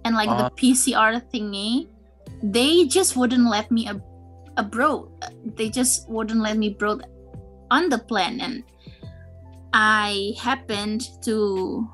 [0.05, 0.37] and like uh.
[0.37, 0.61] the uh-huh.
[0.61, 1.89] PCR thingy.
[2.43, 4.03] They just wouldn't let me ab-
[4.57, 5.09] abroad.
[5.55, 7.07] They just wouldn't let me abroad
[7.71, 8.65] on the plane, and
[9.73, 11.87] I happened to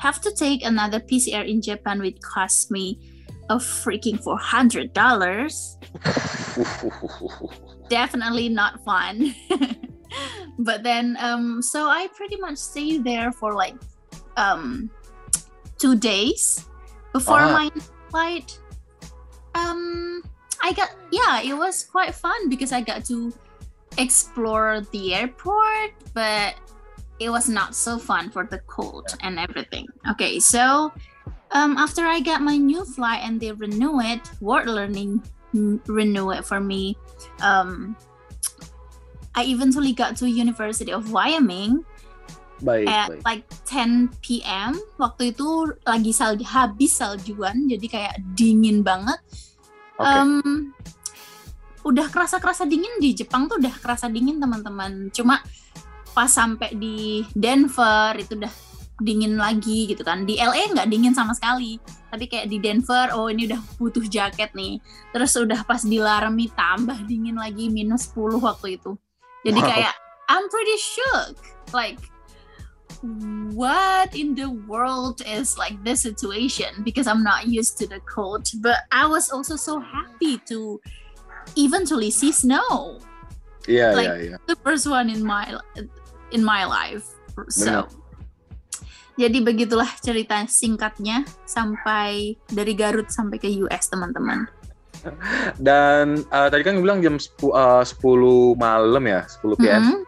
[0.00, 2.98] have to take another PCR in Japan, which cost me
[3.50, 5.76] a freaking four hundred dollars.
[7.90, 9.34] Definitely not fun.
[10.58, 13.74] but then um so i pretty much stayed there for like
[14.36, 14.90] um
[15.78, 16.68] two days
[17.12, 17.52] before uh-huh.
[17.52, 17.70] my
[18.10, 18.58] flight
[19.54, 20.22] um
[20.62, 23.32] i got yeah it was quite fun because i got to
[23.98, 26.54] explore the airport but
[27.20, 30.92] it was not so fun for the cold and everything okay so
[31.52, 35.22] um after i got my new flight and they renew it word learning
[35.86, 36.96] renew it for me
[37.42, 37.96] um
[39.32, 41.84] I eventually got to University of Wyoming
[42.62, 43.22] baik, at baik.
[43.24, 44.78] like 10 p.m.
[44.96, 49.18] Waktu itu lagi salju habis saljuan, jadi kayak dingin banget.
[49.98, 50.06] Okay.
[50.08, 50.72] Um,
[51.82, 55.10] udah kerasa-kerasa dingin di Jepang tuh udah kerasa dingin teman-teman.
[55.10, 55.42] Cuma
[56.12, 58.52] pas sampai di Denver itu udah
[59.02, 60.22] dingin lagi gitu kan.
[60.22, 61.82] Di LA nggak dingin sama sekali.
[62.12, 64.78] Tapi kayak di Denver, oh ini udah butuh jaket nih.
[65.10, 68.94] Terus udah pas di Laramie tambah dingin lagi minus 10 waktu itu.
[69.42, 69.68] Jadi wow.
[69.68, 69.94] kayak
[70.30, 71.36] I'm pretty shook.
[71.74, 71.98] Like
[73.52, 78.46] what in the world is like this situation because I'm not used to the cold.
[78.62, 80.80] But I was also so happy to
[81.56, 82.98] eventually see snow.
[83.66, 84.36] Yeah, like, yeah, yeah.
[84.46, 85.58] The first one in my
[86.30, 87.06] in my life.
[87.48, 88.02] So Benar.
[89.16, 94.48] jadi begitulah cerita singkatnya sampai dari Garut sampai ke US teman-teman.
[95.66, 99.82] Dan uh, tadi kan bilang jam 10, uh, 10 malam ya, 10 PM.
[99.82, 99.98] Mm -hmm.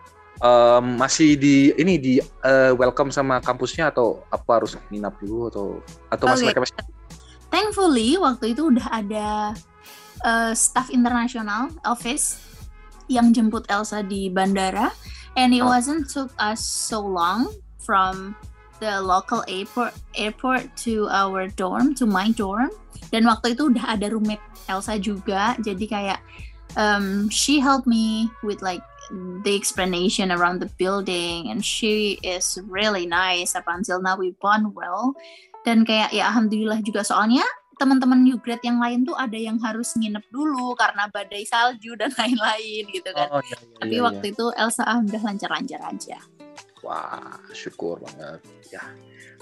[0.44, 5.66] um, masih di ini di uh, welcome sama kampusnya atau apa harus nginap dulu atau
[6.10, 6.54] atau masih okay.
[6.54, 6.76] mereka masih
[7.54, 9.54] Thankfully waktu itu udah ada
[10.26, 12.42] uh, staff internasional office
[13.06, 14.90] yang jemput Elsa di bandara
[15.38, 15.70] and it oh.
[15.70, 17.46] wasn't took us so long
[17.78, 18.34] from
[18.82, 22.72] the local airport airport to our dorm to my dorm
[23.10, 26.20] dan waktu itu udah ada roommate Elsa juga jadi kayak
[26.78, 28.82] um, she helped me with like
[29.44, 34.72] the explanation around the building and she is really nice up until now we bond
[34.72, 35.12] well
[35.64, 39.94] dan kayak ya alhamdulillah juga soalnya teman-teman new grad yang lain tuh ada yang harus
[39.98, 43.28] nginep dulu karena badai salju dan lain-lain gitu kan.
[43.34, 44.34] Oh, iya, iya, Tapi iya, waktu iya.
[44.34, 46.18] itu Elsa udah lancar-lancar aja.
[46.86, 48.40] Wah, syukur banget
[48.70, 48.84] ya.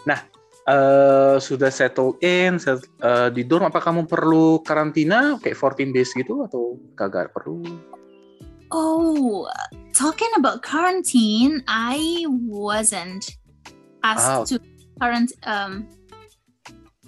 [0.08, 0.20] Nah,
[0.66, 5.38] uh, sudah settle in set, uh, di dorm apa kamu perlu karantina?
[5.42, 7.62] Kayak 14 days gitu atau kagak perlu?
[8.72, 9.46] Oh
[9.92, 13.36] talking about quarantine I wasn't
[14.00, 14.44] asked ah.
[14.48, 14.56] to
[14.96, 15.84] current um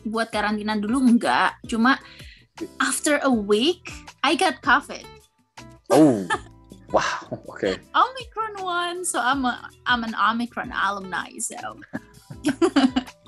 [0.05, 1.57] buat karantina dulu enggak.
[1.65, 1.97] Cuma
[2.85, 3.89] after a week
[4.21, 5.09] I got COVID.
[5.89, 6.29] Oh
[6.93, 7.81] wow okay.
[7.97, 11.57] Omicron one so I'm a I'm an Omicron alumni so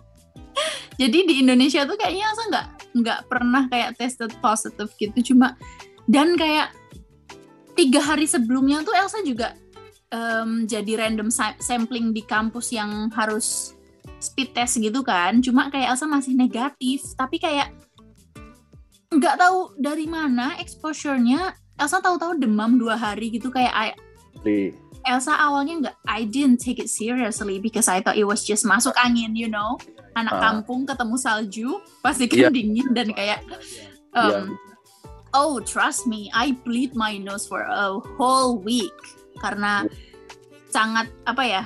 [0.97, 5.33] jadi di Indonesia tuh kayaknya Elsa nggak nggak pernah kayak tested positive gitu.
[5.33, 5.57] Cuma
[6.09, 6.73] dan kayak
[7.77, 9.53] tiga hari sebelumnya tuh Elsa juga
[10.09, 11.29] um, jadi random
[11.61, 13.77] sampling di kampus yang harus
[14.19, 15.45] speed test gitu kan.
[15.45, 17.05] Cuma kayak Elsa masih negatif.
[17.15, 17.77] Tapi kayak
[19.13, 21.53] nggak tahu dari mana exposure-nya.
[21.77, 23.89] Elsa tahu-tahu demam dua hari gitu kayak I,
[25.07, 28.93] Elsa awalnya nggak I didn't take it seriously because I thought it was just masuk
[28.99, 29.79] angin you know
[30.19, 30.43] anak uh.
[30.43, 31.71] kampung ketemu salju
[32.03, 32.53] pasti kan yeah.
[32.53, 33.41] dingin dan kayak
[34.19, 34.45] um, yeah.
[35.33, 38.93] oh trust me I bleed my nose for a whole week
[39.39, 39.87] karena
[40.75, 41.65] sangat apa ya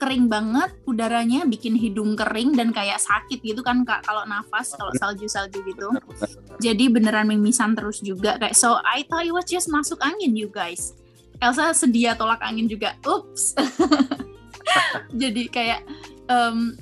[0.00, 4.88] kering banget udaranya bikin hidung kering dan kayak sakit gitu kan kak kalau nafas kalau
[4.96, 5.92] salju-salju gitu
[6.56, 10.48] jadi beneran mimisan terus juga kayak so I thought it was just masuk angin you
[10.48, 10.96] guys
[11.40, 12.94] Elsa sedia tolak angin juga.
[13.04, 13.56] Ups.
[15.20, 15.82] Jadi kayak
[16.28, 16.76] um,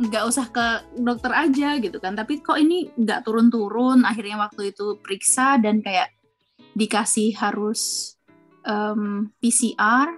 [0.00, 2.14] nggak usah ke dokter aja gitu kan.
[2.14, 4.06] Tapi kok ini nggak turun-turun.
[4.06, 6.14] Akhirnya waktu itu periksa dan kayak
[6.74, 8.14] dikasih harus
[8.66, 10.08] um, PCR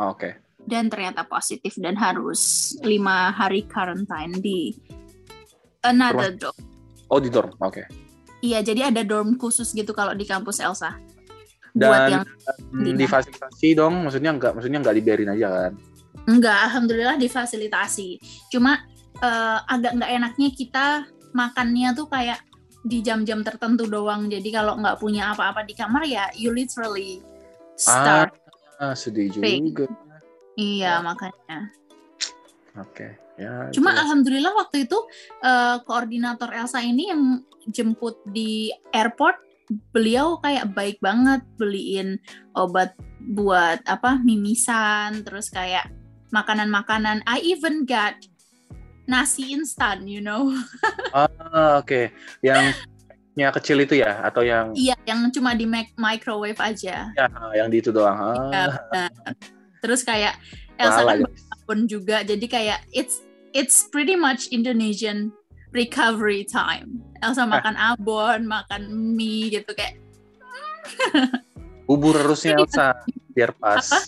[0.00, 0.16] oke.
[0.16, 0.32] Okay.
[0.64, 4.76] dan ternyata positif dan harus lima hari karantina di
[5.84, 6.56] another dorm.
[7.10, 7.52] Oh di dorm.
[7.60, 7.84] Oke.
[7.84, 7.86] Okay.
[8.40, 10.96] iya jadi ada dorm khusus gitu kalau di kampus Elsa
[11.74, 12.24] dan
[12.74, 15.72] yang difasilitasi dong maksudnya nggak maksudnya nggak dibiarin aja kan
[16.28, 18.20] Enggak, alhamdulillah difasilitasi.
[18.52, 18.82] Cuma
[19.22, 20.86] uh, agak nggak enaknya kita
[21.32, 22.42] makannya tuh kayak
[22.84, 24.28] di jam-jam tertentu doang.
[24.28, 27.24] Jadi kalau nggak punya apa-apa di kamar ya you literally
[27.74, 28.36] start.
[28.80, 29.44] Ah, sedih juga.
[30.56, 31.04] Iya, ya.
[31.04, 31.58] makanya.
[32.78, 33.10] Oke, okay.
[33.36, 33.68] ya.
[33.74, 34.00] Cuma itu.
[34.00, 34.98] alhamdulillah waktu itu
[35.44, 39.36] uh, koordinator Elsa ini yang jemput di airport,
[39.94, 42.18] beliau kayak baik banget beliin
[42.58, 45.88] obat buat apa mimisan, terus kayak
[46.34, 47.22] makanan-makanan.
[47.26, 48.18] I even got
[49.06, 50.50] nasi instan, you know.
[51.14, 51.86] ah, oke.
[51.86, 52.04] Okay.
[52.42, 52.78] Yang
[53.38, 57.10] yang kecil itu ya atau yang Iya, yang cuma di microwave aja.
[57.14, 58.18] Ya, yang di itu doang.
[58.50, 58.78] Ya,
[59.80, 60.36] Terus kayak
[60.76, 61.24] Elsa kan
[61.64, 63.22] pun juga, jadi kayak it's
[63.54, 65.30] it's pretty much Indonesian
[65.70, 67.02] recovery time.
[67.20, 69.98] Elsa makan abon, makan mie gitu kayak.
[71.90, 73.02] bubur harusnya Elsa
[73.34, 73.98] biar pas Apa?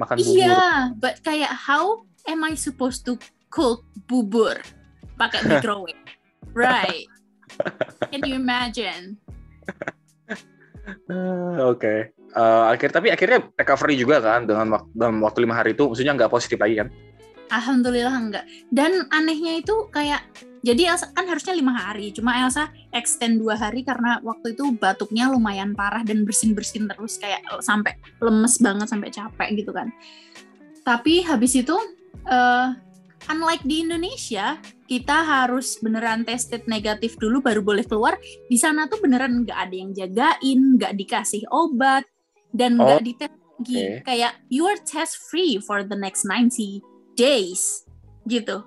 [0.00, 0.36] makan bubur.
[0.40, 3.20] Iya, but kayak how am I supposed to
[3.52, 4.56] cook bubur
[5.20, 6.00] pakai microwave.
[6.56, 7.04] right.
[8.08, 9.20] Can you imagine?
[11.12, 11.78] Uh, Oke.
[11.78, 11.98] Okay.
[12.32, 16.16] Uh, akhir tapi akhirnya recovery juga kan dengan waktu, dalam waktu lima hari itu, maksudnya
[16.16, 16.88] nggak positif lagi kan?
[17.52, 18.44] Alhamdulillah enggak.
[18.72, 20.24] Dan anehnya itu kayak
[20.62, 25.26] jadi Elsa kan harusnya lima hari, cuma Elsa extend dua hari karena waktu itu batuknya
[25.26, 29.90] lumayan parah dan bersin-bersin terus kayak sampai lemes banget sampai capek gitu kan.
[30.86, 31.74] Tapi habis itu
[32.30, 32.68] uh,
[33.26, 34.54] unlike di Indonesia,
[34.86, 38.14] kita harus beneran tested negatif dulu baru boleh keluar.
[38.46, 42.06] Di sana tuh beneran nggak ada yang jagain, nggak dikasih obat,
[42.54, 43.74] dan nggak oh, dites lagi.
[43.82, 43.94] Okay.
[44.06, 46.91] Kayak you are test free for the next 90
[47.22, 47.86] days,
[48.26, 48.66] gitu.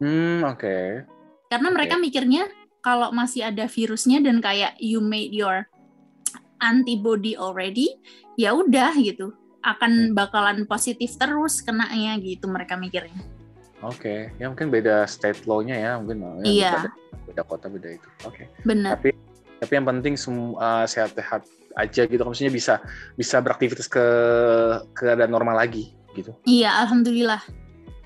[0.00, 0.64] Hmm, oke.
[0.64, 1.04] Okay.
[1.52, 1.76] Karena okay.
[1.76, 2.48] mereka mikirnya
[2.80, 5.68] kalau masih ada virusnya dan kayak you made your
[6.64, 7.92] antibody already,
[8.40, 10.14] ya udah gitu akan hmm.
[10.18, 13.22] bakalan positif terus kenanya gitu mereka mikirnya.
[13.82, 14.20] Oke, okay.
[14.38, 16.72] ya mungkin beda state law-nya ya, mungkin ya, iya.
[16.86, 16.90] beda,
[17.26, 18.08] beda kota beda itu.
[18.26, 18.46] Oke.
[18.46, 18.46] Okay.
[18.62, 18.98] Benar.
[18.98, 19.10] Tapi
[19.58, 21.46] tapi yang penting semua uh, sehat-sehat
[21.78, 22.82] aja gitu, maksudnya bisa
[23.14, 24.04] bisa beraktivitas ke
[24.94, 26.34] keadaan normal lagi gitu.
[26.46, 27.42] Iya, alhamdulillah.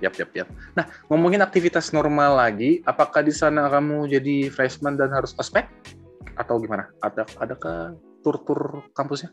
[0.05, 0.49] Yap, yap, yap.
[0.77, 5.65] Nah, ngomongin aktivitas normal lagi, apakah di sana kamu jadi freshman dan harus ospek
[6.37, 6.93] atau gimana?
[7.01, 9.33] Ada adakah tur-tur kampusnya?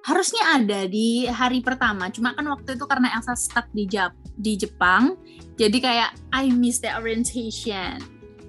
[0.00, 4.56] harusnya ada di hari pertama cuma kan waktu itu karena Elsa stuck di Jap di
[4.56, 5.16] Jepang
[5.60, 8.00] jadi kayak I miss the orientation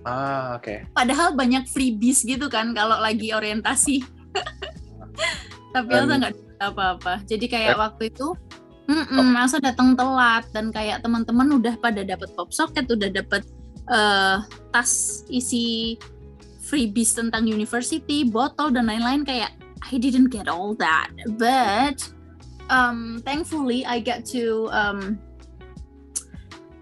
[0.07, 0.87] ah oke okay.
[0.95, 3.99] padahal banyak freebies gitu kan kalau lagi orientasi
[5.75, 7.79] tapi Elsa nggak apa-apa jadi kayak eh?
[7.79, 8.31] waktu itu
[8.91, 9.39] mm -mm, oh.
[9.39, 13.47] Elsa datang telat dan kayak teman-teman udah pada dapat pop socket udah dapat
[13.87, 14.43] uh,
[14.75, 15.95] tas isi
[16.59, 21.99] freebies tentang university botol dan lain-lain kayak I didn't get all that, but
[22.69, 25.19] um, thankfully I get to um,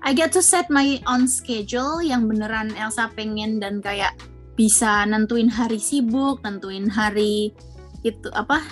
[0.04, 4.14] I get to set my own schedule yang beneran Elsa pengen dan kayak
[4.60, 7.56] bisa nentuin hari sibuk, nentuin hari
[8.04, 8.64] itu apa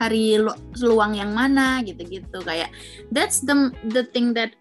[0.00, 2.72] hari lu, luang yang mana gitu-gitu kayak
[3.12, 4.56] that's the the thing that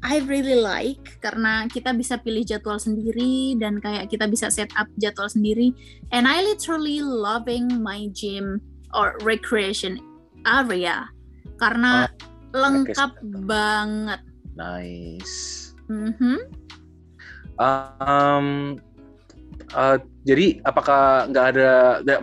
[0.00, 4.88] I really like karena kita bisa pilih jadwal sendiri dan kayak kita bisa set up
[4.96, 5.76] jadwal sendiri.
[6.08, 8.64] And I literally loving my gym
[8.96, 10.00] or recreation
[10.48, 11.04] area
[11.60, 13.12] karena oh, lengkap
[13.44, 14.20] banget.
[14.56, 15.36] Nice.
[15.92, 16.38] Mm -hmm.
[17.60, 18.80] um,
[19.76, 21.70] uh, jadi apakah nggak ada,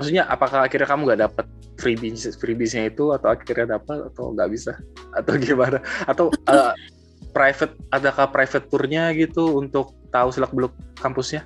[0.02, 1.46] maksudnya apakah akhirnya kamu nggak dapat
[1.78, 4.74] freebies freebiesnya itu atau akhirnya dapat atau nggak bisa
[5.14, 6.74] atau gimana atau uh,
[7.32, 11.46] private adakah private tournya gitu untuk tahu selak beluk kampusnya?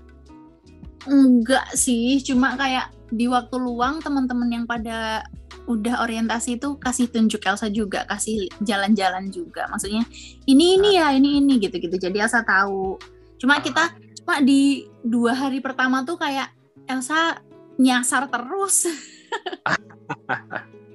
[1.09, 5.25] Enggak sih, cuma kayak di waktu luang teman-teman yang pada
[5.65, 9.65] udah orientasi itu kasih tunjuk Elsa juga, kasih jalan-jalan juga.
[9.67, 10.05] Maksudnya
[10.45, 11.97] ini ini ya, ini ini gitu-gitu.
[11.97, 13.01] Jadi Elsa tahu.
[13.41, 16.53] Cuma kita cuma di dua hari pertama tuh kayak
[16.85, 17.41] Elsa
[17.81, 18.85] nyasar terus.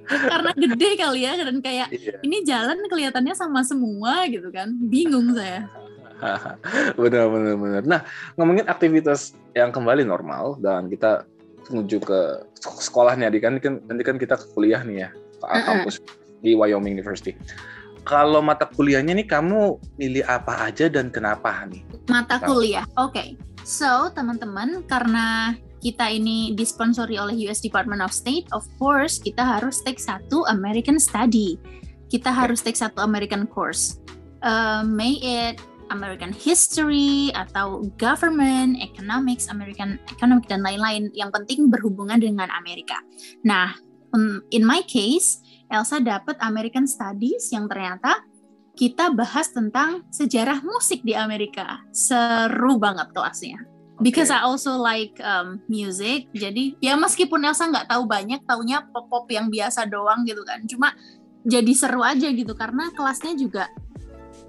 [0.07, 2.15] karena gede kali ya dan kayak iya.
[2.23, 5.67] ini jalan kelihatannya sama semua gitu kan bingung saya
[6.99, 8.01] benar benar benar nah
[8.39, 11.27] ngomongin aktivitas yang kembali normal dan kita
[11.67, 12.19] menuju ke
[12.63, 15.65] sekolahnya di kan nanti kan kita kuliah nih ya ke uh -uh.
[15.67, 15.99] kampus
[16.41, 17.35] di Wyoming University
[18.07, 23.35] kalau mata kuliahnya nih kamu milih apa aja dan kenapa nih mata kuliah oke okay.
[23.67, 29.81] so teman-teman karena kita ini disponsori oleh US Department of State, of course kita harus
[29.85, 31.57] take satu American Study.
[32.07, 33.99] Kita harus take satu American course.
[34.41, 35.59] Uh, may it
[35.91, 41.11] American History atau Government, Economics, American Economic dan lain-lain.
[41.15, 42.99] Yang penting berhubungan dengan Amerika.
[43.43, 43.75] Nah,
[44.15, 48.23] um, in my case, Elsa dapat American Studies yang ternyata
[48.77, 51.81] kita bahas tentang sejarah musik di Amerika.
[51.91, 56.29] Seru banget kelasnya because I also like um, music.
[56.33, 60.63] Jadi ya meskipun Elsa nggak tahu banyak taunya pop pop yang biasa doang gitu kan.
[60.69, 60.93] Cuma
[61.47, 63.71] jadi seru aja gitu karena kelasnya juga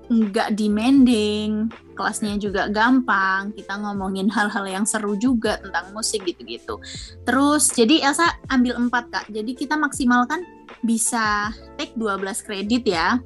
[0.09, 6.81] nggak demanding kelasnya juga gampang kita ngomongin hal-hal yang seru juga tentang musik gitu-gitu.
[7.29, 9.27] Terus jadi Elsa ambil empat kak.
[9.29, 10.47] Jadi kita maksimalkan
[10.81, 13.21] bisa take 12 kredit ya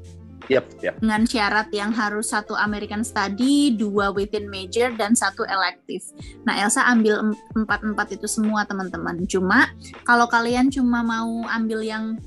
[0.51, 0.95] Yep, yep.
[0.99, 6.03] Dengan syarat yang harus satu American Study, dua within major, dan satu elective.
[6.43, 9.23] Nah, Elsa ambil empat-empat itu semua teman-teman.
[9.31, 9.71] Cuma
[10.03, 12.19] kalau kalian cuma mau ambil yang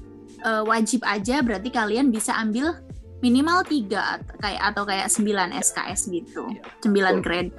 [0.48, 2.80] uh, wajib aja, berarti kalian bisa ambil
[3.20, 6.48] minimal tiga kayak atau kayak sembilan SKS gitu,
[6.86, 7.52] sembilan grade.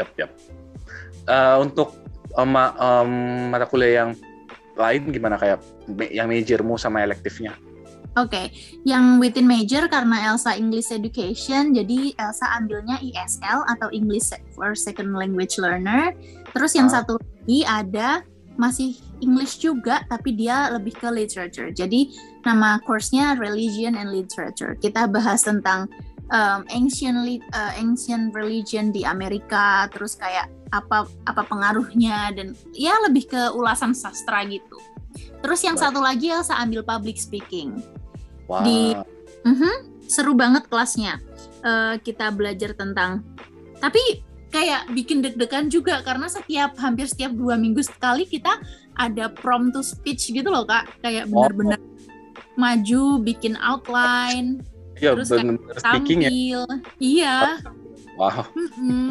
[0.00, 0.30] Yap, yap.
[1.28, 1.94] Uh, untuk
[2.34, 3.12] um, um,
[3.54, 4.10] mata kuliah yang
[4.72, 5.60] lain gimana kayak
[6.10, 7.54] yang majormu sama elektifnya?
[8.12, 8.46] Oke, okay.
[8.84, 15.16] yang within major karena Elsa English Education, jadi Elsa ambilnya ESL atau English for Second
[15.16, 16.12] Language Learner.
[16.52, 16.94] Terus yang oh.
[17.00, 18.20] satu lagi ada
[18.60, 21.72] masih English juga, tapi dia lebih ke literature.
[21.72, 22.12] Jadi
[22.44, 24.76] nama course-nya Religion and Literature.
[24.76, 25.88] Kita bahas tentang
[26.28, 27.16] um, ancient
[27.56, 33.96] uh, ancient religion di Amerika, terus kayak apa apa pengaruhnya dan ya lebih ke ulasan
[33.96, 34.76] sastra gitu.
[35.44, 37.80] Terus yang satu lagi Elsa ambil public speaking.
[38.50, 38.62] Wow.
[38.64, 38.96] Di
[39.46, 39.76] uh -huh,
[40.06, 41.18] seru banget kelasnya.
[41.62, 43.22] Uh, kita belajar tentang
[43.78, 44.22] tapi
[44.52, 48.60] kayak bikin deg-degan juga karena setiap hampir setiap dua minggu sekali kita
[48.94, 51.88] ada prom to speech gitu loh kak kayak benar-benar oh.
[52.60, 54.60] maju bikin outline
[55.00, 56.30] ya, terus bener -bener kayak tampil ya?
[57.00, 57.36] iya
[58.20, 59.10] wow mm -hmm.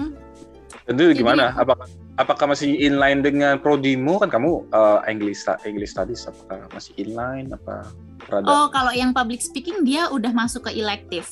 [0.93, 1.89] itu gimana apakah
[2.21, 7.89] apakah masih inline dengan prodimu kan kamu uh, English English studies apakah masih inline apa
[8.31, 8.47] Rada.
[8.47, 11.27] Oh, kalau yang public speaking dia udah masuk ke elective.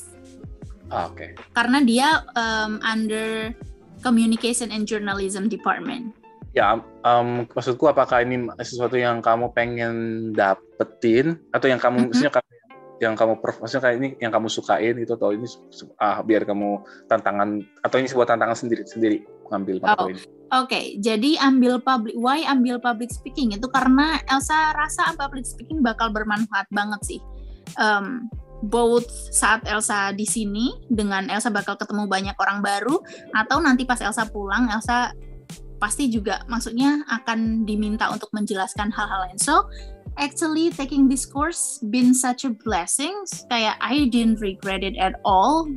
[0.92, 1.16] Ah, oke.
[1.16, 1.30] Okay.
[1.56, 3.56] Karena dia um, under
[4.00, 6.16] Communication and Journalism Department.
[6.56, 9.96] Ya, um, maksudku apakah ini sesuatu yang kamu pengen
[10.34, 12.10] dapetin atau yang kamu mm -hmm.
[12.10, 12.32] maksudnya
[13.00, 15.48] yang kamu maksudnya kayak ini yang kamu sukain itu atau ini
[16.04, 20.08] ah biar kamu tantangan atau ini sebuah tantangan sendiri sendiri ngambil oh.
[20.10, 20.22] ini.
[20.50, 25.86] Oke, okay, jadi ambil public, why ambil public speaking itu karena Elsa rasa public speaking
[25.86, 27.22] bakal bermanfaat banget sih.
[27.78, 28.26] Um,
[28.66, 32.98] both saat Elsa di sini dengan Elsa bakal ketemu banyak orang baru
[33.38, 35.14] atau nanti pas Elsa pulang Elsa
[35.80, 39.40] pasti juga maksudnya akan diminta untuk menjelaskan hal-hal lain.
[39.40, 39.72] So
[40.20, 43.16] actually taking this course been such a blessing.
[43.48, 45.70] Kayak I didn't regret it at all.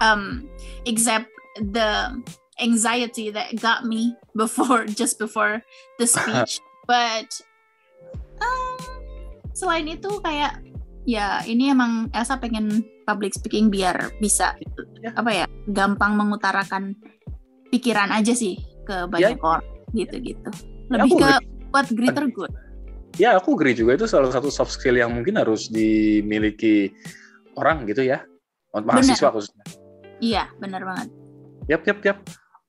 [0.00, 0.48] Um,
[0.88, 1.28] except
[1.74, 2.16] the
[2.62, 5.60] anxiety that got me before just before
[5.98, 7.28] the speech but
[8.38, 8.78] um,
[9.52, 10.62] selain itu kayak
[11.02, 14.54] ya ini emang Elsa pengen public speaking biar bisa
[15.02, 15.10] ya.
[15.18, 16.94] apa ya gampang mengutarakan
[17.74, 19.42] pikiran aja sih ke banyak ya.
[19.42, 20.50] orang gitu-gitu
[20.88, 22.52] ya, lebih ya, ke buat greater good
[23.18, 26.94] ya aku agree juga itu salah satu soft skill yang mungkin harus dimiliki
[27.58, 28.22] orang gitu ya
[28.72, 29.34] mahasiswa Bener.
[29.36, 29.82] khususnya
[30.22, 31.08] Iya, benar banget.
[31.66, 32.18] Yap, yap, yap.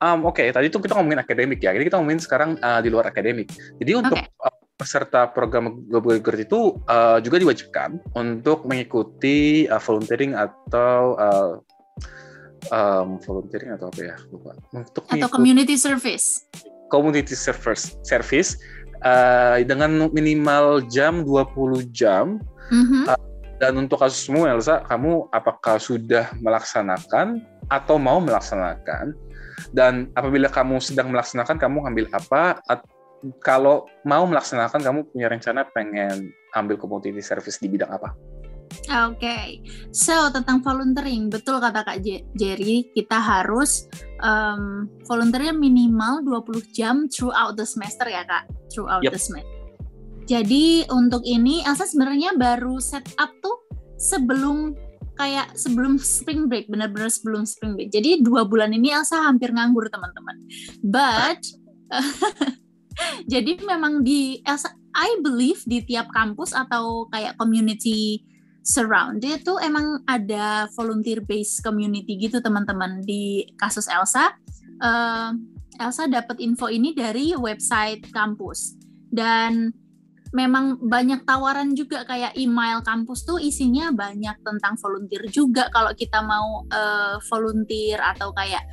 [0.04, 0.48] Um, Oke, okay.
[0.52, 1.72] tadi itu kita ngomongin akademik ya.
[1.72, 3.48] Jadi kita ngomongin sekarang uh, di luar akademik.
[3.80, 4.28] Jadi untuk okay.
[4.44, 11.52] uh, peserta program Global Girls itu uh, juga diwajibkan untuk mengikuti uh, volunteering atau uh,
[12.68, 16.48] um, volunteering atau apa ya lupa untuk atau community service
[16.92, 18.60] community service service
[19.08, 23.04] uh, dengan minimal jam 20 jam mm-hmm.
[23.10, 23.20] uh,
[23.62, 27.40] dan untuk kasusmu Elsa kamu apakah sudah melaksanakan
[27.72, 29.16] atau mau melaksanakan
[29.72, 32.60] dan apabila kamu sedang melaksanakan kamu ambil apa
[33.40, 38.12] kalau mau melaksanakan kamu punya rencana pengen ambil community service di bidang apa?
[39.06, 39.48] Oke, okay.
[39.94, 42.02] so tentang volunteering, betul kata Kak
[42.34, 43.86] Jerry, kita harus
[44.26, 49.14] um, volunteernya minimal 20 jam throughout the semester ya Kak, throughout yep.
[49.14, 49.54] the semester.
[50.26, 53.62] Jadi untuk ini Elsa sebenarnya baru set up tuh
[54.00, 54.74] sebelum
[55.16, 57.90] kayak sebelum spring break, benar-benar sebelum spring break.
[57.94, 60.36] Jadi dua bulan ini Elsa hampir nganggur teman-teman.
[60.82, 61.42] But
[63.32, 68.24] jadi memang di Elsa, I believe di tiap kampus atau kayak community
[68.64, 74.32] surround dia tuh emang ada volunteer based community gitu teman-teman di kasus Elsa
[74.80, 75.36] uh,
[75.78, 78.80] Elsa dapat info ini dari website kampus
[79.12, 79.76] dan
[80.34, 86.26] memang banyak tawaran juga kayak email kampus tuh isinya banyak tentang volunteer juga kalau kita
[86.26, 88.66] mau uh, volunteer atau kayak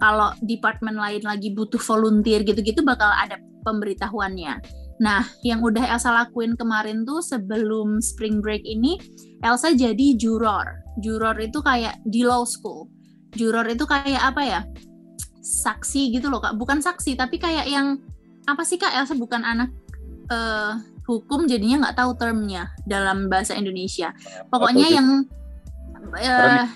[0.00, 4.64] kalau departemen lain lagi butuh volunteer gitu-gitu bakal ada pemberitahuannya.
[5.02, 8.96] Nah, yang udah Elsa lakuin kemarin tuh sebelum spring break ini,
[9.42, 10.82] Elsa jadi juror.
[11.02, 12.86] Juror itu kayak di law school.
[13.34, 14.60] Juror itu kayak apa ya?
[15.42, 16.54] Saksi gitu loh, Kak.
[16.54, 17.98] Bukan saksi, tapi kayak yang
[18.46, 18.94] apa sih Kak?
[18.94, 19.74] Elsa bukan anak
[20.30, 24.12] uh, hukum jadinya nggak tahu termnya dalam bahasa Indonesia.
[24.48, 25.08] Pokoknya yang
[26.16, 26.66] uh,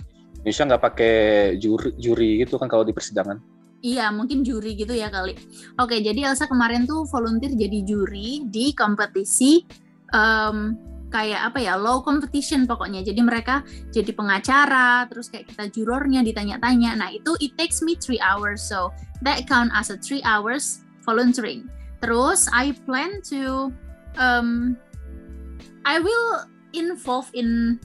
[0.41, 1.17] Indonesia nggak pakai
[1.57, 3.41] juri, juri gitu kan kalau di persidangan.
[3.79, 5.39] Iya, mungkin juri gitu ya kali.
[5.79, 9.63] Oke, jadi Elsa kemarin tuh volunteer jadi juri di kompetisi
[10.11, 10.75] um,
[11.15, 13.07] kayak apa ya, low competition pokoknya.
[13.07, 13.63] Jadi mereka
[13.95, 16.99] jadi pengacara, terus kayak kita jurornya ditanya-tanya.
[16.99, 18.91] Nah itu it takes me three hours, so
[19.23, 21.71] that count as a three hours volunteering.
[22.03, 23.71] Terus I plan to,
[24.19, 24.77] um,
[25.87, 26.45] I will
[26.77, 27.81] involve in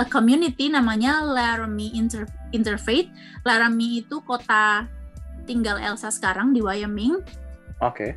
[0.00, 3.10] a community namanya Laramie Inter Interfaith.
[3.44, 4.88] Laramie itu kota
[5.44, 7.20] tinggal Elsa sekarang di Wyoming.
[7.82, 7.92] Oke.
[7.92, 8.10] Okay.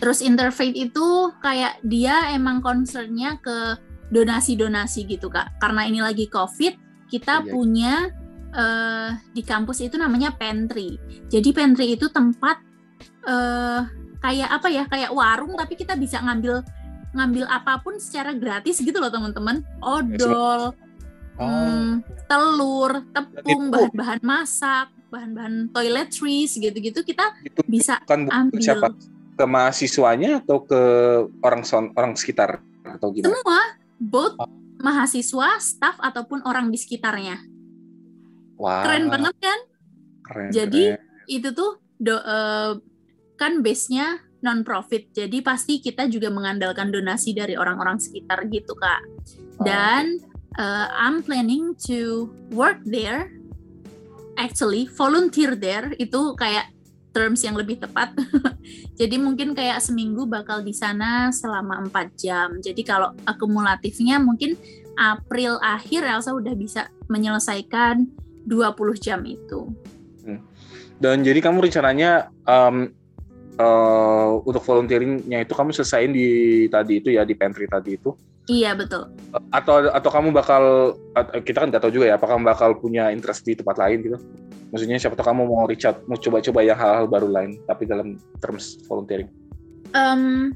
[0.00, 3.76] Terus Interfaith itu kayak dia emang concernnya ke
[4.08, 5.60] donasi-donasi gitu kak.
[5.60, 7.48] Karena ini lagi COVID, kita iya.
[7.52, 7.94] punya
[8.54, 10.96] uh, di kampus itu namanya pantry.
[11.28, 12.64] Jadi pantry itu tempat
[13.28, 13.84] uh,
[14.24, 16.64] kayak apa ya, kayak warung tapi kita bisa ngambil
[17.10, 19.66] ngambil apa pun secara gratis gitu loh teman-teman.
[19.82, 20.74] Odol,
[21.38, 21.42] oh.
[21.42, 28.88] hmm, telur, tepung, bahan-bahan masak, bahan-bahan toiletries gitu-gitu kita itu bisa bukan ambil siapa
[29.34, 30.80] ke mahasiswanya atau ke
[31.42, 33.34] orang son, orang sekitar atau gimana?
[33.34, 33.60] Semua,
[33.98, 34.48] both oh.
[34.78, 37.40] mahasiswa, staff ataupun orang di sekitarnya.
[38.60, 38.84] Wow.
[38.84, 39.58] Keren banget kan?
[40.28, 40.50] Keren.
[40.52, 41.32] Jadi keren.
[41.32, 42.76] itu tuh do, uh,
[43.40, 45.12] kan base-nya non profit.
[45.12, 49.02] Jadi pasti kita juga mengandalkan donasi dari orang-orang sekitar gitu, Kak.
[49.60, 50.20] Dan
[50.56, 53.28] uh, I'm planning to work there
[54.40, 56.72] actually volunteer there itu kayak
[57.10, 58.14] terms yang lebih tepat.
[59.00, 62.48] Jadi mungkin kayak seminggu bakal di sana selama 4 jam.
[62.62, 64.54] Jadi kalau akumulatifnya mungkin
[64.94, 68.06] April akhir Elsa udah bisa menyelesaikan
[68.46, 69.68] 20 jam itu.
[70.22, 70.40] Hmm.
[71.00, 72.92] Dan jadi kamu rencananya um,
[73.58, 76.28] uh, untuk volunteeringnya itu kamu selesaiin di
[76.70, 78.14] tadi itu ya di pantry tadi itu?
[78.50, 79.10] Iya betul.
[79.54, 80.94] Atau atau kamu bakal
[81.46, 84.18] kita kan nggak tahu juga ya apakah kamu bakal punya interest di tempat lain gitu?
[84.70, 88.18] Maksudnya siapa tahu kamu mau reach out, mau coba-coba yang hal-hal baru lain tapi dalam
[88.42, 89.30] terms volunteering.
[89.94, 90.54] Um,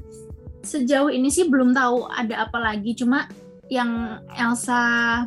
[0.63, 3.27] sejauh ini sih belum tahu ada apa lagi, cuma
[3.71, 5.23] yang Elsa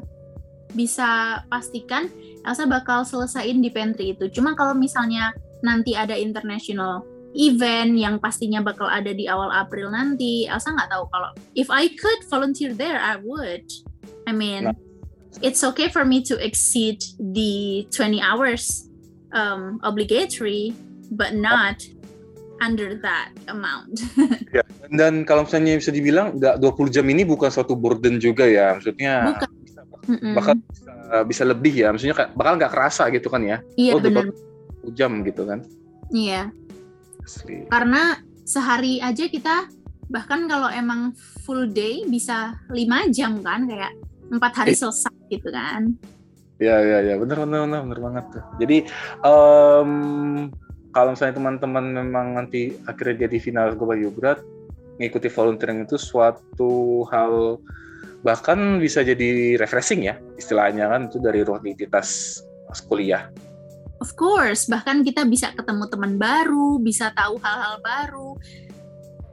[0.76, 2.12] bisa pastikan
[2.44, 4.28] Elsa bakal selesaiin di pantry itu.
[4.28, 5.32] Cuma kalau misalnya
[5.64, 10.48] nanti ada international event yang pastinya bakal ada di awal April nanti.
[10.48, 13.68] Elsa nggak tahu kalau if I could volunteer there, I would.
[14.28, 14.76] I mean, nah.
[15.44, 18.88] it's okay for me to exceed the 20 hours
[19.32, 20.72] um, obligatory,
[21.12, 21.80] but not
[22.60, 24.02] under that amount.
[24.56, 28.76] ya, dan kalau misalnya bisa dibilang nggak 20 jam ini bukan suatu burden juga ya,
[28.76, 29.50] maksudnya bukan.
[29.62, 29.80] bisa,
[30.34, 30.92] bakal bisa,
[31.24, 33.58] bisa lebih ya, maksudnya bakal nggak kerasa gitu kan ya?
[33.78, 34.28] Iya oh, benar.
[34.96, 35.62] jam gitu kan?
[36.10, 36.48] Iya.
[37.28, 37.68] Asli.
[37.68, 38.16] Karena
[38.48, 39.68] sehari aja kita
[40.08, 41.12] bahkan kalau emang
[41.44, 43.92] full day bisa lima jam kan kayak
[44.32, 44.78] empat hari eh.
[44.80, 45.92] selesai gitu kan.
[46.58, 48.44] Ya ya ya benar benar benar benar banget tuh.
[48.58, 48.78] Jadi
[49.20, 49.92] um,
[50.96, 54.40] kalau misalnya teman-teman memang nanti akhirnya jadi final Global Yogurt,
[54.98, 57.60] ngikuti volunteering itu suatu hal
[58.26, 62.40] bahkan bisa jadi refreshing ya istilahnya kan itu dari rutinitas
[62.90, 63.30] kuliah.
[63.98, 68.38] Of course, bahkan kita bisa ketemu teman baru, bisa tahu hal-hal baru.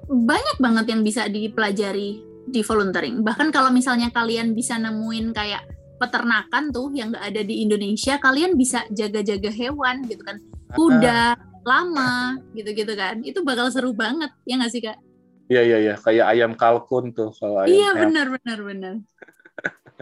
[0.09, 3.22] Banyak banget yang bisa dipelajari di volunteering.
[3.22, 5.70] Bahkan kalau misalnya kalian bisa nemuin kayak
[6.01, 10.38] peternakan tuh yang nggak ada di Indonesia, kalian bisa jaga-jaga hewan gitu kan,
[10.74, 14.97] kuda, lama gitu-gitu kan, itu bakal seru banget ya nggak sih kak?
[15.45, 17.74] Iya iya iya, kayak ayam kalkun tuh kalau ayam.
[17.74, 18.93] Iya benar benar benar.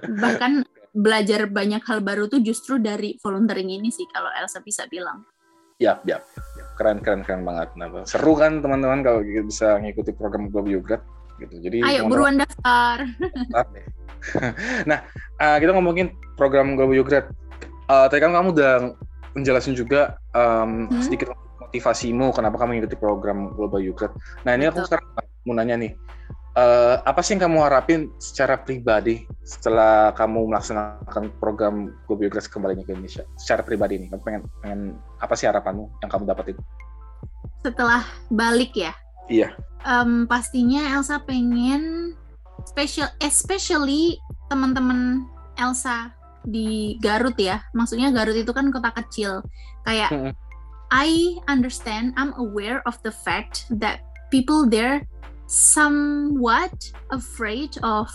[0.07, 0.51] Bahkan
[0.93, 5.25] belajar banyak hal baru tuh justru dari volunteering ini sih kalau Elsa bisa bilang.
[5.81, 6.21] Ya, ya,
[6.77, 7.73] keren keren keren banget.
[7.75, 11.01] Nah, seru kan teman-teman kalau bisa ngikuti program Global Yogurt
[11.41, 11.59] gitu.
[11.59, 13.09] Jadi ayo buruan daftar.
[14.89, 15.03] nah,
[15.41, 17.27] uh, kita ngomongin program Global Yogurt.
[17.89, 18.95] Uh, tadi kan kamu udah
[19.33, 21.01] menjelasin juga um, hmm?
[21.03, 24.13] sedikit motivasimu kenapa kamu mengikuti program Global Yogurt.
[24.45, 25.09] Nah, ini aku sekarang
[25.43, 25.91] mau nanya nih.
[26.53, 32.85] Uh, apa sih yang kamu harapin secara pribadi setelah kamu melaksanakan program Global Yogurt kembalinya
[32.85, 33.25] ke Indonesia?
[33.41, 34.81] Secara pribadi nih, kamu pengen, pengen
[35.17, 36.57] apa sih harapanmu yang kamu dapetin?
[37.65, 38.93] Setelah balik ya?
[39.25, 42.15] Iya um, pastinya Elsa pengen
[42.63, 45.27] special especially teman-teman
[45.59, 46.11] Elsa
[46.43, 49.43] di Garut ya maksudnya Garut itu kan kota kecil
[49.87, 50.35] kayak
[50.91, 55.07] I understand I'm aware of the fact that people there
[55.53, 56.73] somewhat
[57.13, 58.09] afraid of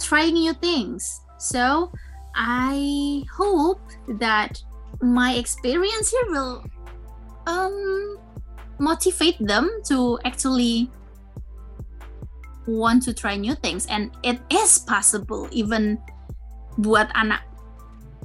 [0.00, 1.20] trying new things.
[1.36, 1.92] So
[2.32, 3.84] I hope
[4.16, 4.56] that
[5.04, 6.64] my experience here will
[7.44, 8.16] um
[8.80, 10.88] motivate them to actually
[12.64, 13.84] want to try new things.
[13.92, 16.00] And it is possible even
[16.80, 17.44] buat anak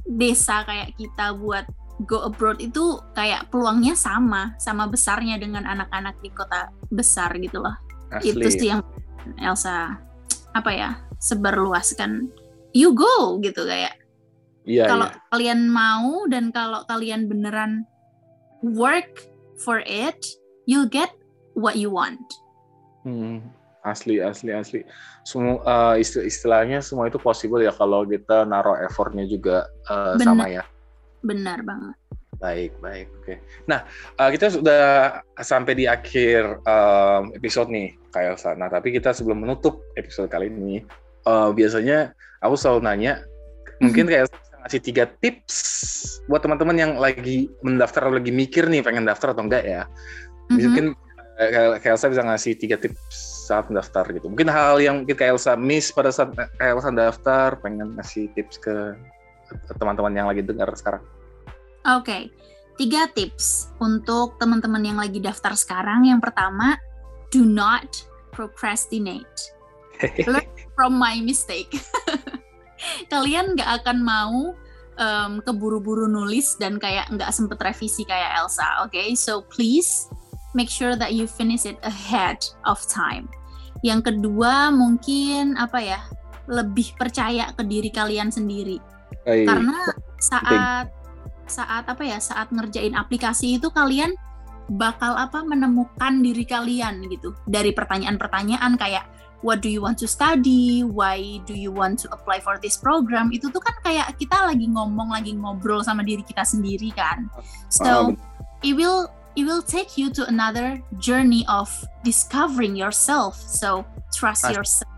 [0.08, 1.68] desa kayak kita buat
[2.08, 7.93] go abroad itu kayak peluangnya sama sama besarnya dengan anak-anak di kota besar gitu loh
[8.14, 8.30] Asli.
[8.32, 8.82] itu sih yang
[9.42, 9.98] Elsa
[10.54, 12.30] apa ya sebarluaskan.
[12.74, 13.98] You go gitu kayak.
[14.64, 15.20] Yeah, kalau yeah.
[15.30, 17.84] kalian mau dan kalau kalian beneran
[18.64, 19.28] work
[19.60, 20.24] for it
[20.64, 21.12] you'll get
[21.54, 22.24] what you want.
[23.04, 23.44] Hmm
[23.84, 24.80] asli asli asli.
[25.28, 30.48] Semua uh, istilah istilahnya semua itu possible ya kalau kita naruh effortnya juga uh, sama
[30.48, 30.64] ya.
[31.24, 31.96] Benar banget
[32.44, 33.38] baik baik oke okay.
[33.64, 33.88] nah
[34.20, 34.84] uh, kita sudah
[35.40, 40.52] sampai di akhir um, episode nih kayak Elsa nah tapi kita sebelum menutup episode kali
[40.52, 40.84] ini
[41.24, 42.12] uh, biasanya
[42.44, 43.24] aku selalu nanya
[43.80, 45.56] mungkin kayak bisa ngasih tiga tips
[46.28, 49.88] buat teman-teman yang lagi mendaftar lagi mikir nih pengen daftar atau enggak ya
[50.52, 51.80] mungkin mm-hmm.
[51.80, 54.32] kayak Elsa bisa ngasih tiga tips saat mendaftar gitu.
[54.32, 58.62] Mungkin hal yang mungkin kayak Elsa miss pada saat kayak Elsa daftar, pengen ngasih tips
[58.64, 58.96] ke
[59.76, 61.04] teman-teman yang lagi dengar sekarang.
[61.84, 62.24] Oke, okay.
[62.80, 66.08] tiga tips untuk teman-teman yang lagi daftar sekarang.
[66.08, 66.80] Yang pertama,
[67.28, 69.52] do not procrastinate.
[70.32, 70.48] Learn
[70.80, 71.76] from my mistake.
[73.12, 74.56] Kalian nggak akan mau
[74.96, 78.96] um, keburu-buru nulis dan kayak nggak sempet revisi kayak Elsa, oke?
[78.96, 79.12] Okay?
[79.12, 80.08] So please
[80.56, 83.28] make sure that you finish it ahead of time.
[83.84, 86.00] Yang kedua mungkin apa ya
[86.48, 88.80] lebih percaya ke diri kalian sendiri.
[89.24, 89.84] Karena
[90.20, 91.03] saat
[91.46, 94.16] saat apa ya saat ngerjain aplikasi itu kalian
[94.72, 99.04] bakal apa menemukan diri kalian gitu dari pertanyaan-pertanyaan kayak
[99.44, 103.30] what do you want to study, why do you want to apply for this program
[103.36, 107.28] itu tuh kan kayak kita lagi ngomong lagi ngobrol sama diri kita sendiri kan.
[107.68, 108.16] So
[108.64, 111.68] it will it will take you to another journey of
[112.08, 113.36] discovering yourself.
[113.36, 113.84] So
[114.16, 114.90] trust As yourself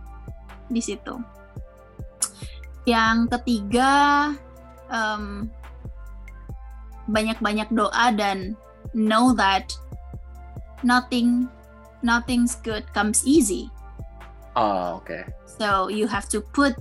[0.70, 1.18] di situ.
[2.86, 3.91] Yang ketiga
[4.93, 5.50] um,
[7.10, 8.58] banyak-banyak doa dan
[8.93, 9.74] know that
[10.82, 11.49] nothing
[12.06, 13.70] nothing's good comes easy.
[14.56, 15.28] Oh, okay.
[15.60, 16.78] So you have to put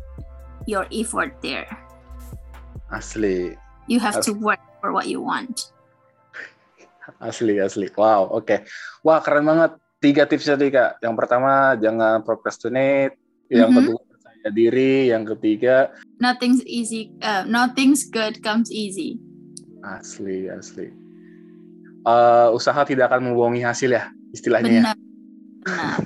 [0.67, 1.67] your effort there.
[2.93, 3.59] Asli.
[3.89, 4.31] You have Asli.
[4.31, 5.75] to work for what you want.
[7.21, 7.93] Asli, asli.
[7.97, 8.45] Wow, oke.
[8.45, 8.59] Okay.
[9.05, 9.77] Wah, keren banget.
[10.01, 11.01] Tiga tips tadi, Kak.
[11.01, 13.17] Yang pertama, jangan procrastinate.
[13.49, 13.87] Yang mm -hmm.
[13.89, 14.95] kedua, percaya diri.
[15.09, 15.75] Yang ketiga,
[16.21, 17.13] nothing's easy.
[17.21, 19.21] Uh, nothing's good comes easy.
[19.85, 20.89] Asli, asli.
[22.05, 24.73] Uh, usaha tidak akan membohongi hasil ya, istilahnya.
[24.73, 24.81] Ya.
[24.81, 24.97] Benar.
[25.65, 26.01] Benar.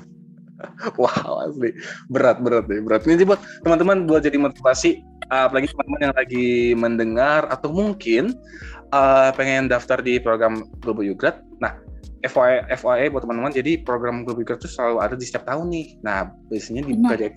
[1.01, 1.71] wow, asli.
[2.11, 2.83] Berat, berat deh.
[2.83, 3.07] Berat.
[3.07, 5.03] Ini buat teman-teman buat jadi motivasi.
[5.29, 8.33] Uh, apalagi teman-teman yang lagi mendengar atau mungkin
[8.91, 11.39] uh, pengen daftar di program Global Yogurt.
[11.61, 11.77] Nah,
[12.25, 15.87] FYI, FYI buat teman-teman, jadi program Global Yogurt itu selalu ada di setiap tahun nih.
[16.03, 17.27] Nah, biasanya dibuka di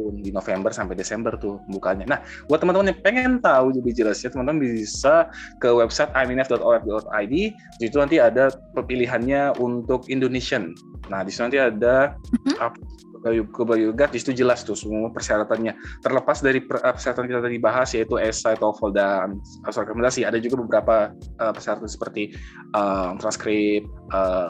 [0.00, 2.08] tahun di November sampai Desember tuh bukanya.
[2.08, 5.28] Nah, buat teman-teman yang pengen tahu lebih jelasnya, teman-teman bisa
[5.60, 7.34] ke website iminf.org.id.
[7.76, 8.48] Di situ nanti ada
[8.80, 10.72] pilihannya untuk Indonesian.
[11.12, 15.76] Nah, di situ nanti ada mm-hmm Kuba Yoga di situ jelas tuh semua persyaratannya.
[16.00, 19.36] Terlepas dari eh, persyaratan kita tadi bahas yaitu esai, TOEFL dan
[19.68, 22.32] asal rekomendasi, ada juga beberapa uh, persyaratan seperti
[22.72, 23.84] uh, transkrip,
[24.16, 24.48] uh,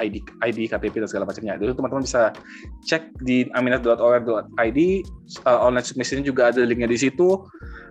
[0.00, 1.60] ID, ID, KTP dan segala macamnya.
[1.60, 2.32] Jadi teman-teman bisa
[2.88, 4.80] cek di aminat.org.id
[5.44, 7.44] uh, online submission juga ada linknya di situ.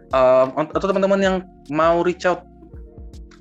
[0.09, 1.35] Uh, atau teman-teman yang
[1.69, 2.41] mau reach out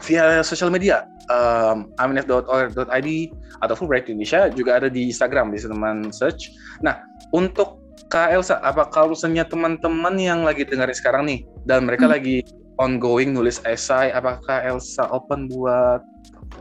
[0.05, 3.11] via sosial media um, aminef.org.id
[3.59, 6.55] atau Fulbright Indonesia juga ada di Instagram bisa teman search.
[6.83, 7.03] Nah
[7.35, 12.15] untuk Kak Elsa, apa kalau misalnya teman-teman yang lagi dengerin sekarang nih dan mereka hmm.
[12.17, 12.37] lagi
[12.81, 16.01] ongoing nulis esai, apakah Elsa open buat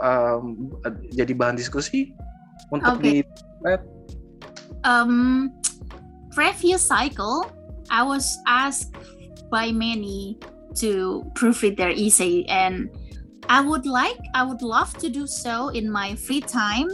[0.04, 0.74] um,
[1.16, 2.12] jadi bahan diskusi
[2.74, 3.24] untuk okay.
[3.24, 3.74] di
[4.84, 5.48] um,
[6.34, 7.48] previous cycle
[7.88, 8.92] I was asked
[9.48, 10.36] by many
[10.84, 12.92] to proofread their essay and
[13.50, 16.90] I would like, I would love to do so in my free time.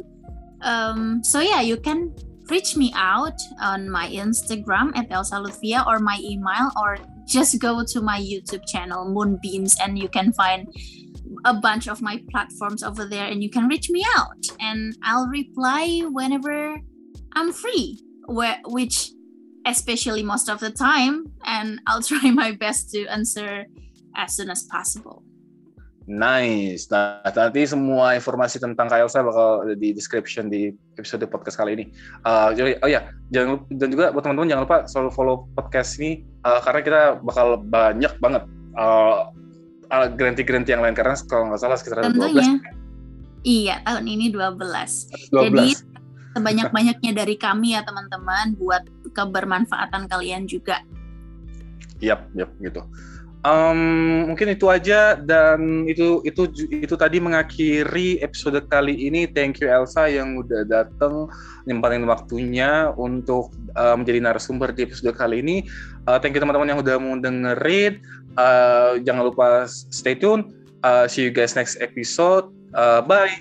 [0.61, 2.13] Um, so yeah, you can
[2.49, 7.83] reach me out on my Instagram at Elsa Luthia or my email or just go
[7.83, 10.67] to my YouTube channel Moonbeams and you can find
[11.45, 15.27] a bunch of my platforms over there and you can reach me out and I'll
[15.27, 16.79] reply whenever
[17.35, 19.11] I'm free where which
[19.65, 23.65] especially most of the time and I'll try my best to answer
[24.15, 25.23] as soon as possible.
[26.03, 26.91] Nice.
[26.91, 31.79] Nah, nanti semua informasi tentang Kak Elsa bakal ada di description di episode podcast kali
[31.79, 31.85] ini.
[32.27, 35.95] Uh, jadi, oh ya, jangan lupa, dan juga buat teman-teman jangan lupa selalu follow podcast
[36.03, 38.43] ini uh, karena kita bakal banyak banget
[38.75, 39.31] uh,
[39.95, 42.59] uh, granti-granti yang lain karena kalau nggak salah sekitar Tentunya.
[42.59, 43.47] 12.
[43.47, 45.31] Iya, tahun ini 12.
[45.31, 45.39] 12.
[45.39, 45.67] Jadi
[46.35, 48.83] sebanyak-banyaknya dari kami ya teman-teman buat
[49.15, 50.83] kebermanfaatan kalian juga.
[52.03, 52.83] Yap, yap gitu.
[53.43, 59.27] Um, mungkin itu aja dan itu itu itu tadi mengakhiri episode kali ini.
[59.27, 61.27] Thank you Elsa yang udah datang
[61.67, 65.67] nyempatin waktunya untuk uh, menjadi narasumber di episode kali ini.
[66.07, 67.99] Uh, thank you teman-teman yang udah mau dengerin.
[68.39, 70.47] Uh, jangan lupa stay tune.
[70.79, 72.47] Uh, see you guys next episode.
[72.71, 73.31] Uh, bye.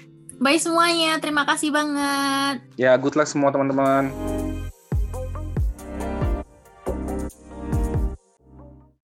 [0.42, 1.22] Bye semuanya.
[1.22, 2.66] Terima kasih banget.
[2.74, 4.10] Ya, good luck semua teman-teman.